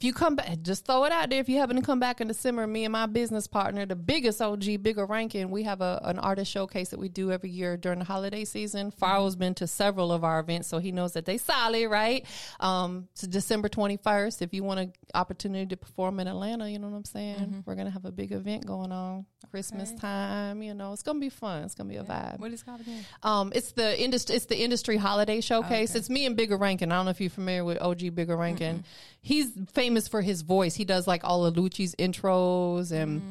If 0.00 0.04
you 0.04 0.14
come 0.14 0.34
back, 0.34 0.62
just 0.62 0.86
throw 0.86 1.04
it 1.04 1.12
out 1.12 1.28
there. 1.28 1.40
If 1.40 1.48
you 1.50 1.58
happen 1.58 1.76
to 1.76 1.82
come 1.82 2.00
back 2.00 2.22
in 2.22 2.28
December, 2.28 2.66
me 2.66 2.86
and 2.86 2.92
my 2.92 3.04
business 3.04 3.46
partner, 3.46 3.84
the 3.84 3.94
biggest 3.94 4.40
OG, 4.40 4.62
Bigga 4.62 5.06
Rankin, 5.06 5.50
we 5.50 5.64
have 5.64 5.82
a, 5.82 6.00
an 6.04 6.18
artist 6.18 6.50
showcase 6.50 6.88
that 6.88 6.98
we 6.98 7.10
do 7.10 7.30
every 7.30 7.50
year 7.50 7.76
during 7.76 7.98
the 7.98 8.06
holiday 8.06 8.46
season. 8.46 8.92
Farrell's 8.92 9.36
been 9.36 9.52
to 9.56 9.66
several 9.66 10.10
of 10.10 10.24
our 10.24 10.40
events, 10.40 10.68
so 10.68 10.78
he 10.78 10.90
knows 10.90 11.12
that 11.12 11.26
they 11.26 11.36
solid, 11.36 11.90
right? 11.90 12.24
Um, 12.60 13.08
it's 13.12 13.26
December 13.26 13.68
21st. 13.68 14.40
If 14.40 14.54
you 14.54 14.64
want 14.64 14.80
an 14.80 14.92
opportunity 15.12 15.66
to 15.66 15.76
perform 15.76 16.18
in 16.18 16.28
Atlanta, 16.28 16.70
you 16.70 16.78
know 16.78 16.88
what 16.88 16.96
I'm 16.96 17.04
saying? 17.04 17.64
We're 17.66 17.74
going 17.74 17.86
to 17.86 17.92
have 17.92 18.06
a 18.06 18.12
big 18.12 18.32
event 18.32 18.64
going 18.64 18.92
on 18.92 19.26
Christmas 19.50 19.90
Okay. 19.90 19.98
time. 19.98 20.62
You 20.62 20.72
know, 20.72 20.94
it's 20.94 21.02
going 21.02 21.18
to 21.18 21.20
be 21.20 21.28
fun. 21.28 21.64
It's 21.64 21.74
going 21.74 21.88
to 21.90 21.92
be 21.92 21.98
a 21.98 22.04
vibe. 22.04 22.38
What 22.40 22.50
is 22.54 22.62
it 22.62 22.64
called 22.64 22.80
again? 22.80 23.04
Um, 23.22 23.52
it's 23.54 23.72
the 23.72 24.02
industry. 24.02 24.36
It's 24.36 24.46
the 24.46 24.62
industry 24.62 24.96
holiday 24.96 25.42
showcase. 25.42 25.90
Okay. 25.90 25.98
It's 25.98 26.08
me 26.08 26.24
and 26.24 26.38
Bigga 26.38 26.58
Rankin. 26.58 26.90
I 26.90 26.96
don't 26.96 27.04
know 27.04 27.10
if 27.10 27.20
you're 27.20 27.28
familiar 27.28 27.64
with 27.64 27.82
OG 27.82 27.98
Bigga 28.14 28.38
Rankin. 28.38 28.82
He's 29.22 29.50
famous 29.74 29.89
for 30.08 30.22
his 30.22 30.42
voice. 30.42 30.74
He 30.74 30.84
does 30.84 31.06
like 31.06 31.22
all 31.24 31.44
of 31.46 31.54
Lucci's 31.54 31.94
intros 31.96 32.92
and. 32.92 33.22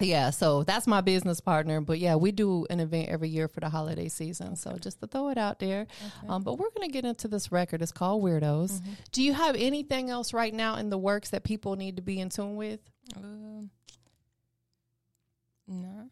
Yeah, 0.00 0.30
so 0.30 0.64
that's 0.64 0.88
my 0.88 1.02
business 1.02 1.38
partner. 1.40 1.80
But 1.80 2.00
yeah, 2.00 2.16
we 2.16 2.32
do 2.32 2.66
an 2.68 2.80
event 2.80 3.10
every 3.10 3.28
year 3.28 3.46
for 3.46 3.60
the 3.60 3.68
holiday 3.68 4.08
season. 4.08 4.56
So 4.56 4.76
just 4.76 4.98
to 5.00 5.06
throw 5.06 5.28
it 5.28 5.38
out 5.38 5.60
there. 5.60 5.86
Um, 6.28 6.42
but 6.42 6.54
we're 6.58 6.70
going 6.70 6.88
to 6.88 6.92
get 6.92 7.04
into 7.04 7.28
this 7.28 7.52
record. 7.52 7.80
It's 7.80 7.92
called 7.92 8.20
Weirdos. 8.22 8.80
Do 9.12 9.22
you 9.22 9.32
have 9.32 9.54
anything 9.56 10.10
else 10.10 10.32
right 10.32 10.52
now 10.52 10.74
in 10.76 10.90
the 10.90 10.98
works 10.98 11.30
that 11.30 11.44
people 11.44 11.76
need 11.76 11.94
to 11.94 12.02
be 12.02 12.18
in 12.18 12.28
tune 12.28 12.56
with? 12.56 12.80
Um, 13.16 13.70
nah. 15.68 16.06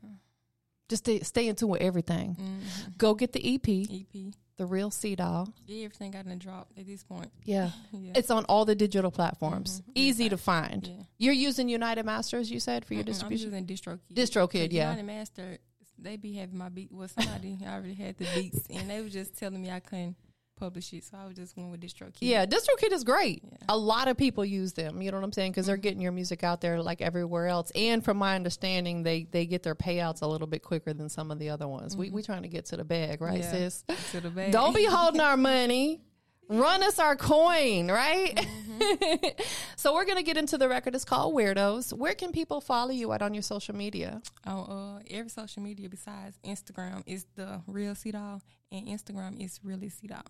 Just 0.88 1.04
to 1.06 1.24
stay 1.24 1.48
in 1.48 1.56
tune 1.56 1.70
with 1.70 1.80
everything. 1.80 2.36
Mm, 2.40 2.98
Go 2.98 3.14
get 3.14 3.32
the 3.32 3.54
EP, 3.54 3.68
EP. 3.68 4.32
The 4.62 4.66
Real 4.66 4.92
C 4.92 5.16
Doll. 5.16 5.52
Yeah, 5.66 5.86
everything 5.86 6.12
got 6.12 6.24
in 6.24 6.30
a 6.30 6.36
drop 6.36 6.68
at 6.78 6.86
this 6.86 7.02
point. 7.02 7.32
Yeah. 7.44 7.70
Yeah. 7.90 8.12
It's 8.14 8.30
on 8.30 8.44
all 8.44 8.64
the 8.64 8.76
digital 8.76 9.10
platforms. 9.10 9.80
Mhm. 9.80 9.92
Easy 9.96 10.28
to 10.28 10.36
find. 10.36 10.86
yeah. 10.86 11.02
You're 11.18 11.34
using 11.34 11.68
United 11.68 12.04
Masters, 12.06 12.48
you 12.48 12.60
said, 12.60 12.84
for 12.84 12.94
your 12.94 13.02
Mm-mm, 13.02 13.06
I'm 13.24 13.28
distribution? 13.30 13.46
using 13.52 13.66
DistroKid. 13.66 14.14
DistroKid, 14.14 14.68
So 14.70 14.76
yeah. 14.76 14.90
United 14.90 15.02
Master, 15.06 15.58
they 15.98 16.16
be 16.16 16.34
having 16.34 16.56
my 16.58 16.68
beat. 16.68 16.92
Well, 16.92 17.08
somebody 17.08 17.58
already 17.66 17.94
had 17.94 18.18
the 18.18 18.26
beats, 18.36 18.60
and 18.70 18.88
they 18.88 19.00
was 19.00 19.12
just 19.12 19.36
telling 19.36 19.60
me 19.60 19.68
I 19.72 19.80
couldn't 19.80 20.14
publish 20.62 20.92
it, 20.92 21.04
so 21.04 21.16
I 21.16 21.26
was 21.26 21.34
just 21.36 21.56
going 21.56 21.70
with 21.70 21.80
DistroKid. 21.80 22.18
Yeah, 22.20 22.46
DistroKid 22.46 22.92
is 22.92 23.02
great. 23.04 23.42
Yeah. 23.44 23.56
A 23.68 23.76
lot 23.76 24.06
of 24.08 24.16
people 24.16 24.44
use 24.44 24.72
them. 24.74 25.02
You 25.02 25.10
know 25.10 25.16
what 25.18 25.24
I'm 25.24 25.32
saying? 25.32 25.52
Because 25.52 25.66
they're 25.66 25.76
getting 25.76 26.00
your 26.00 26.12
music 26.12 26.44
out 26.44 26.60
there 26.60 26.80
like 26.82 27.00
everywhere 27.00 27.48
else. 27.48 27.72
And 27.74 28.04
from 28.04 28.16
my 28.16 28.36
understanding, 28.36 29.02
they 29.02 29.24
they 29.30 29.46
get 29.46 29.62
their 29.62 29.74
payouts 29.74 30.22
a 30.22 30.26
little 30.26 30.46
bit 30.46 30.62
quicker 30.62 30.92
than 30.92 31.08
some 31.08 31.30
of 31.30 31.38
the 31.38 31.50
other 31.50 31.66
ones. 31.68 31.96
We 31.96 32.10
we 32.10 32.22
trying 32.22 32.42
to 32.42 32.48
get 32.48 32.66
to 32.66 32.76
the 32.76 32.84
bag, 32.84 33.20
right, 33.20 33.40
Yeah. 33.40 33.50
sis? 33.50 33.84
to 34.12 34.20
the 34.20 34.30
bag. 34.30 34.52
Don't 34.52 34.74
be 34.74 34.84
holding 34.84 35.20
our 35.20 35.36
money. 35.54 36.00
Run 36.48 36.82
us 36.82 36.98
our 36.98 37.16
coin, 37.16 37.90
right? 37.90 38.34
Mm-hmm. 38.36 39.42
so 39.76 39.94
we're 39.94 40.04
gonna 40.04 40.22
get 40.22 40.36
into 40.36 40.58
the 40.58 40.68
record. 40.68 40.94
It's 40.94 41.04
called 41.04 41.34
Weirdos. 41.34 41.92
Where 41.92 42.14
can 42.14 42.30
people 42.32 42.60
follow 42.60 42.90
you 42.90 43.12
at 43.12 43.22
on 43.22 43.32
your 43.32 43.42
social 43.42 43.74
media? 43.74 44.20
on 44.44 44.70
uh, 44.70 45.00
every 45.10 45.30
social 45.30 45.62
media 45.62 45.88
besides 45.88 46.36
Instagram 46.44 47.02
is 47.06 47.24
the 47.36 47.62
real 47.66 47.94
C 47.94 48.10
doll, 48.10 48.42
and 48.70 48.86
Instagram 48.88 49.40
is 49.42 49.60
really 49.62 49.88
C 49.88 50.08
doll. 50.08 50.22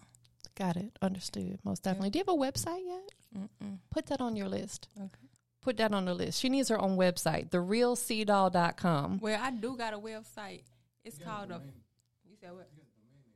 Got 0.55 0.77
it. 0.77 0.97
Understood. 1.01 1.59
Most 1.65 1.83
definitely. 1.83 2.11
Do 2.11 2.19
you 2.19 2.25
have 2.27 2.35
a 2.35 2.39
website 2.39 2.83
yet? 2.85 3.11
Mm-mm. 3.37 3.79
Put 3.91 4.07
that 4.07 4.21
on 4.21 4.37
your 4.37 4.49
list. 4.49 4.89
Okay. 4.97 5.29
Put 5.63 5.77
that 5.77 5.95
on 5.95 6.05
the 6.05 6.15
list. 6.15 6.41
She 6.41 6.49
needs 6.49 6.69
her 6.69 6.81
own 6.81 6.97
website, 6.97 7.51
therealcdoll.com. 7.51 9.21
Well, 9.21 9.41
I 9.41 9.51
do 9.53 9.77
got 9.77 9.95
a 9.95 9.99
website. 9.99 10.63
It's 11.05 11.19
called 11.19 11.51
a. 11.51 11.61
You 12.29 12.37
said 12.41 12.53
what? 12.53 12.69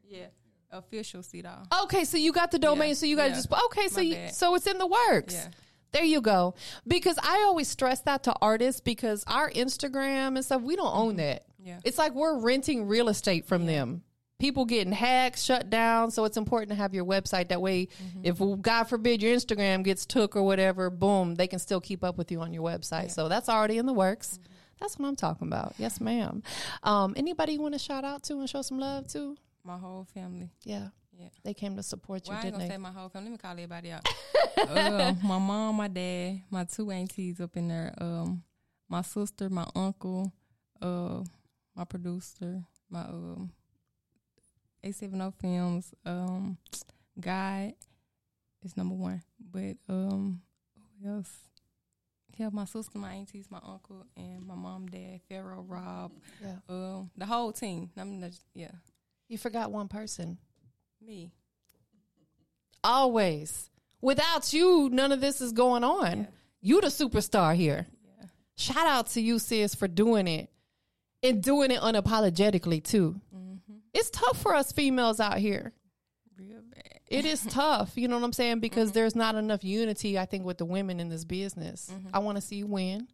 Yeah, 0.08 0.26
official 0.70 1.22
C 1.22 1.42
doll. 1.42 1.66
Okay, 1.84 2.04
so 2.04 2.16
you 2.16 2.32
got 2.32 2.50
the 2.50 2.58
domain, 2.58 2.90
Yeah, 2.90 2.94
so 2.94 3.06
you 3.06 3.16
got 3.16 3.24
to 3.24 3.28
yeah. 3.30 3.34
just 3.36 3.52
okay, 3.66 3.88
so 3.88 4.00
you, 4.00 4.28
so 4.32 4.54
it's 4.54 4.66
in 4.66 4.78
the 4.78 4.86
works. 4.86 5.34
Yeah. 5.34 5.48
There 5.92 6.04
you 6.04 6.20
go. 6.20 6.54
Because 6.86 7.18
I 7.22 7.44
always 7.46 7.68
stress 7.68 8.00
that 8.02 8.24
to 8.24 8.34
artists 8.42 8.80
because 8.80 9.24
our 9.26 9.50
Instagram 9.50 10.36
and 10.36 10.44
stuff, 10.44 10.62
we 10.62 10.76
don't 10.76 10.94
own 10.94 11.10
mm-hmm. 11.10 11.16
that. 11.18 11.46
Yeah. 11.58 11.78
It's 11.84 11.98
like 11.98 12.14
we're 12.14 12.38
renting 12.38 12.86
real 12.86 13.08
estate 13.08 13.46
from 13.46 13.66
them. 13.66 14.02
People 14.38 14.66
getting 14.66 14.92
hacked, 14.92 15.38
shut 15.38 15.70
down. 15.70 16.10
So 16.10 16.24
it's 16.24 16.36
important 16.36 16.68
to 16.70 16.74
have 16.76 16.92
your 16.92 17.06
website. 17.06 17.48
That 17.48 17.62
way, 17.62 17.88
if 18.22 18.38
God 18.60 18.84
forbid 18.84 19.22
your 19.22 19.34
Instagram 19.34 19.82
gets 19.82 20.04
took 20.04 20.36
or 20.36 20.42
whatever, 20.42 20.90
boom, 20.90 21.36
they 21.36 21.46
can 21.46 21.58
still 21.58 21.80
keep 21.80 22.04
up 22.04 22.18
with 22.18 22.30
you 22.30 22.40
on 22.42 22.52
your 22.52 22.62
website. 22.62 23.10
So 23.12 23.28
that's 23.28 23.48
already 23.48 23.78
in 23.78 23.86
the 23.86 23.94
works. 23.94 24.38
That's 24.78 24.98
what 24.98 25.08
I'm 25.08 25.16
talking 25.16 25.48
about. 25.48 25.74
Yes, 25.78 26.02
ma'am. 26.02 26.42
Um, 26.82 27.14
anybody 27.16 27.54
you 27.54 27.62
want 27.62 27.72
to 27.74 27.78
shout 27.78 28.04
out 28.04 28.24
to 28.24 28.34
and 28.34 28.48
show 28.50 28.60
some 28.60 28.78
love 28.78 29.08
to? 29.08 29.36
My 29.64 29.78
whole 29.78 30.04
family. 30.12 30.50
Yeah. 30.64 30.88
Yeah. 31.18 31.28
They 31.42 31.54
came 31.54 31.76
to 31.76 31.82
support 31.82 32.26
you, 32.26 32.32
Well, 32.32 32.42
I 32.42 32.44
ain't 32.44 32.44
didn't 32.44 32.58
gonna 32.58 32.68
they? 32.68 32.74
say 32.74 32.78
my 32.78 32.90
whole 32.90 33.08
family. 33.08 33.30
Let 33.30 33.32
me 33.32 33.38
call 33.38 33.52
everybody 33.52 33.90
out. 33.90 34.06
uh, 34.68 35.14
my 35.24 35.38
mom, 35.38 35.76
my 35.76 35.88
dad, 35.88 36.42
my 36.50 36.64
two 36.64 36.90
aunties 36.90 37.40
up 37.40 37.56
in 37.56 37.68
there. 37.68 37.94
Um, 37.98 38.42
my 38.90 39.00
sister, 39.00 39.48
my 39.48 39.66
uncle, 39.74 40.30
uh, 40.82 41.22
my 41.74 41.84
producer, 41.84 42.62
my 42.90 43.00
um, 43.00 43.50
A70 44.86 45.34
Films, 45.40 45.94
um, 46.04 46.56
God 47.18 47.72
is 48.64 48.76
number 48.76 48.94
one. 48.94 49.22
But 49.52 49.76
um, 49.88 50.40
who 51.02 51.08
else? 51.16 51.30
Yeah, 52.36 52.50
my 52.52 52.66
sister, 52.66 52.98
my 52.98 53.14
aunties, 53.14 53.46
my 53.50 53.60
uncle, 53.66 54.04
and 54.16 54.46
my 54.46 54.54
mom, 54.54 54.86
dad, 54.88 55.20
Pharaoh, 55.28 55.64
Rob, 55.66 56.12
Yeah. 56.42 56.56
um, 56.68 57.10
the 57.16 57.24
whole 57.24 57.50
team. 57.52 57.90
I'm 57.96 58.20
not, 58.20 58.32
yeah, 58.54 58.72
You 59.28 59.38
forgot 59.38 59.72
one 59.72 59.88
person. 59.88 60.36
me. 61.00 61.32
Always. 62.84 63.70
Without 64.00 64.52
you, 64.52 64.88
none 64.92 65.12
of 65.12 65.20
this 65.20 65.40
is 65.40 65.52
going 65.52 65.82
on. 65.82 66.18
Yeah. 66.20 66.26
You 66.60 66.80
the 66.80 66.88
superstar 66.88 67.54
here. 67.54 67.86
Yeah. 68.20 68.26
Shout 68.56 68.86
out 68.86 69.06
to 69.08 69.20
you, 69.20 69.38
sis, 69.38 69.74
for 69.74 69.88
doing 69.88 70.28
it 70.28 70.50
and 71.22 71.42
doing 71.42 71.70
it 71.70 71.80
unapologetically 71.80 72.82
too. 72.84 73.20
Mm-hmm. 73.34 73.45
It's 73.96 74.10
tough 74.10 74.40
for 74.40 74.54
us 74.54 74.72
females 74.72 75.20
out 75.20 75.38
here. 75.38 75.72
real 76.38 76.60
bad. 76.74 77.00
it 77.08 77.24
is 77.24 77.42
tough. 77.48 77.92
You 77.96 78.08
know 78.08 78.16
what 78.16 78.24
I'm 78.24 78.32
saying? 78.32 78.60
Because 78.60 78.90
mm-hmm. 78.90 78.98
there's 78.98 79.16
not 79.16 79.34
enough 79.34 79.64
unity, 79.64 80.18
I 80.18 80.26
think, 80.26 80.44
with 80.44 80.58
the 80.58 80.64
women 80.64 81.00
in 81.00 81.08
this 81.08 81.24
business. 81.24 81.90
Mm-hmm. 81.92 82.08
I 82.12 82.18
want 82.18 82.36
to 82.36 82.42
see 82.42 82.56
you 82.56 82.66
win. 82.66 83.08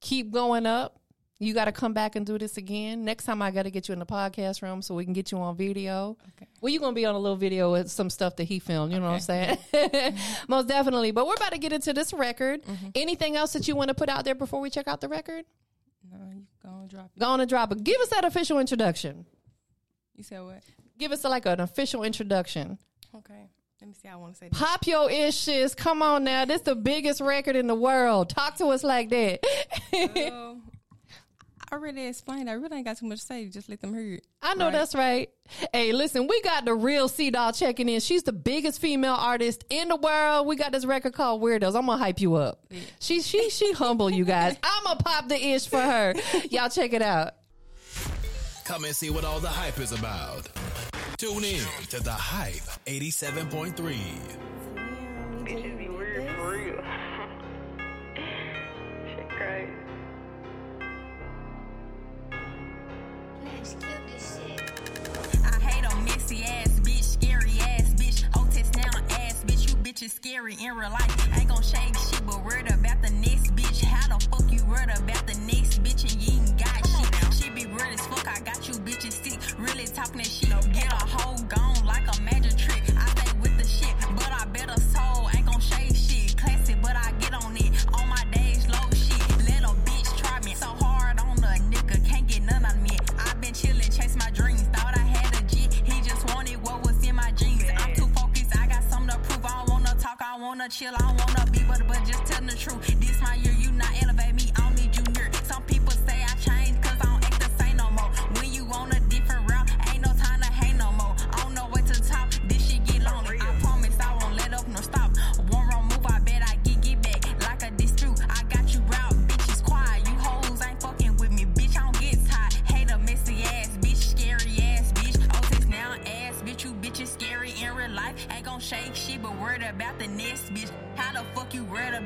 Keep 0.00 0.32
going 0.32 0.66
up. 0.66 0.98
You 1.38 1.54
got 1.54 1.64
to 1.64 1.72
come 1.72 1.92
back 1.92 2.14
and 2.14 2.24
do 2.24 2.38
this 2.38 2.56
again. 2.56 3.04
Next 3.04 3.24
time, 3.24 3.42
I 3.42 3.50
got 3.50 3.64
to 3.64 3.70
get 3.70 3.88
you 3.88 3.92
in 3.94 3.98
the 3.98 4.06
podcast 4.06 4.62
room 4.62 4.80
so 4.80 4.94
we 4.94 5.04
can 5.04 5.12
get 5.12 5.32
you 5.32 5.38
on 5.38 5.56
video. 5.56 6.16
Okay. 6.36 6.48
Well, 6.60 6.70
you're 6.70 6.78
going 6.78 6.94
to 6.94 6.98
be 6.98 7.04
on 7.04 7.16
a 7.16 7.18
little 7.18 7.36
video 7.36 7.72
with 7.72 7.90
some 7.90 8.10
stuff 8.10 8.36
that 8.36 8.44
he 8.44 8.60
filmed. 8.60 8.92
You 8.92 9.00
know 9.00 9.10
what 9.10 9.28
I'm 9.28 9.58
saying? 9.72 10.14
Most 10.48 10.68
definitely. 10.68 11.10
But 11.10 11.26
we're 11.26 11.34
about 11.34 11.50
to 11.50 11.58
get 11.58 11.72
into 11.72 11.92
this 11.92 12.12
record. 12.12 12.62
Mm-hmm. 12.62 12.88
Anything 12.94 13.36
else 13.36 13.54
that 13.54 13.66
you 13.66 13.74
want 13.74 13.88
to 13.88 13.94
put 13.94 14.08
out 14.08 14.24
there 14.24 14.36
before 14.36 14.60
we 14.60 14.70
check 14.70 14.86
out 14.86 15.00
the 15.00 15.08
record? 15.08 15.44
No, 16.08 16.18
you 16.32 16.42
gonna 16.62 16.86
drop 16.86 17.10
it. 17.16 17.18
Go 17.18 17.26
on 17.26 17.40
and 17.40 17.48
drop 17.48 17.72
it. 17.72 17.82
Give 17.82 18.00
us 18.00 18.08
that 18.08 18.24
official 18.24 18.60
introduction. 18.60 19.26
You 20.16 20.24
said 20.24 20.42
what? 20.42 20.62
Give 20.98 21.12
us 21.12 21.24
like 21.24 21.46
an 21.46 21.60
official 21.60 22.02
introduction. 22.04 22.78
Okay. 23.14 23.48
Let 23.80 23.88
me 23.88 23.94
see. 24.00 24.08
I 24.08 24.16
want 24.16 24.34
to 24.34 24.38
say. 24.38 24.48
This. 24.48 24.58
Pop 24.58 24.86
your 24.86 25.10
issues. 25.10 25.74
Come 25.74 26.02
on 26.02 26.24
now. 26.24 26.44
This 26.44 26.60
the 26.62 26.76
biggest 26.76 27.20
record 27.20 27.56
in 27.56 27.66
the 27.66 27.74
world. 27.74 28.28
Talk 28.30 28.56
to 28.58 28.66
us 28.66 28.84
like 28.84 29.08
that. 29.10 29.40
Um, 30.32 30.62
I 31.70 31.74
already 31.76 32.02
explained. 32.06 32.48
I 32.50 32.52
really 32.52 32.76
ain't 32.76 32.84
got 32.86 32.98
too 32.98 33.06
much 33.06 33.20
to 33.20 33.26
say. 33.26 33.48
Just 33.48 33.68
let 33.68 33.80
them 33.80 33.94
hear 33.94 34.14
it. 34.16 34.26
I 34.42 34.54
know 34.54 34.66
Right. 34.66 34.72
that's 34.72 34.94
right. 34.94 35.30
Hey, 35.72 35.92
listen, 35.92 36.26
we 36.28 36.40
got 36.42 36.64
the 36.66 36.74
real 36.74 37.08
C 37.08 37.30
Doll 37.30 37.52
checking 37.52 37.88
in. 37.88 37.98
She's 38.00 38.22
the 38.22 38.32
biggest 38.32 38.80
female 38.80 39.14
artist 39.14 39.64
in 39.70 39.88
the 39.88 39.96
world. 39.96 40.46
We 40.46 40.54
got 40.56 40.70
this 40.72 40.84
record 40.84 41.14
called 41.14 41.40
Weirdos. 41.42 41.74
I'm 41.74 41.86
gonna 41.86 41.96
hype 41.96 42.20
you 42.20 42.34
up. 42.34 42.60
She 43.00 43.22
she 43.22 43.48
she 43.50 43.72
humble 43.72 44.10
you 44.10 44.24
guys. 44.26 44.56
I'm 44.62 44.84
gonna 44.84 45.00
pop 45.00 45.28
the 45.28 45.42
ish 45.44 45.66
for 45.66 45.80
her. 45.80 46.14
Y'all 46.50 46.68
check 46.68 46.92
it 46.92 47.02
out. 47.02 47.32
Come 48.72 48.84
and 48.84 48.96
see 48.96 49.10
what 49.10 49.22
all 49.26 49.38
the 49.38 49.50
hype 49.50 49.78
is 49.80 49.92
about. 49.92 50.48
Tune 51.18 51.44
in 51.44 51.62
to 51.90 52.02
the 52.02 52.10
Hype 52.10 52.62
87.3. 52.86 53.74
Bitches 55.44 55.78
be 55.78 55.88
weird 55.90 56.26
for 56.36 56.52
real. 56.52 56.82
Shit. 59.04 59.68
Let's 63.44 63.74
kill 63.74 64.00
this 64.10 64.40
shit. 64.40 65.44
I 65.44 65.60
hate 65.60 66.04
messy 66.06 66.42
ass 66.44 66.80
bitch, 66.80 67.04
scary 67.04 67.60
ass 67.60 67.92
bitch. 67.92 68.24
Hotess 68.34 68.70
now 68.74 69.16
ass 69.18 69.44
bitch, 69.44 69.68
you 69.68 69.76
bitches 69.76 70.12
scary 70.12 70.54
in 70.54 70.74
real 70.74 70.88
life. 70.88 71.38
Ain't 71.38 71.50
gon' 71.50 71.62
shake 71.62 71.94
shit, 71.98 72.24
but 72.24 72.42
worried 72.42 72.68
about 72.68 72.81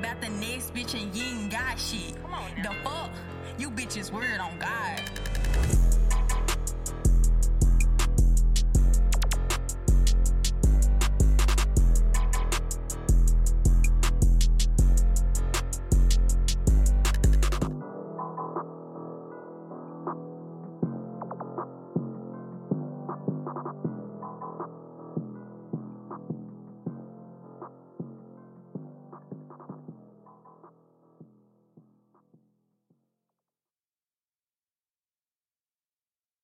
about 0.07 0.21
the 0.21 0.29
next 0.29 0.73
bitch 0.75 1.01
and 1.01 1.15
you 1.15 1.25
ain't 1.25 1.51
got 1.51 1.79
shit? 1.79 2.15
The 2.63 2.71
fuck? 2.85 3.11
You 3.59 3.71
bitches 3.71 4.13
weird 4.13 4.41
on 4.41 4.59
God. 4.59 4.96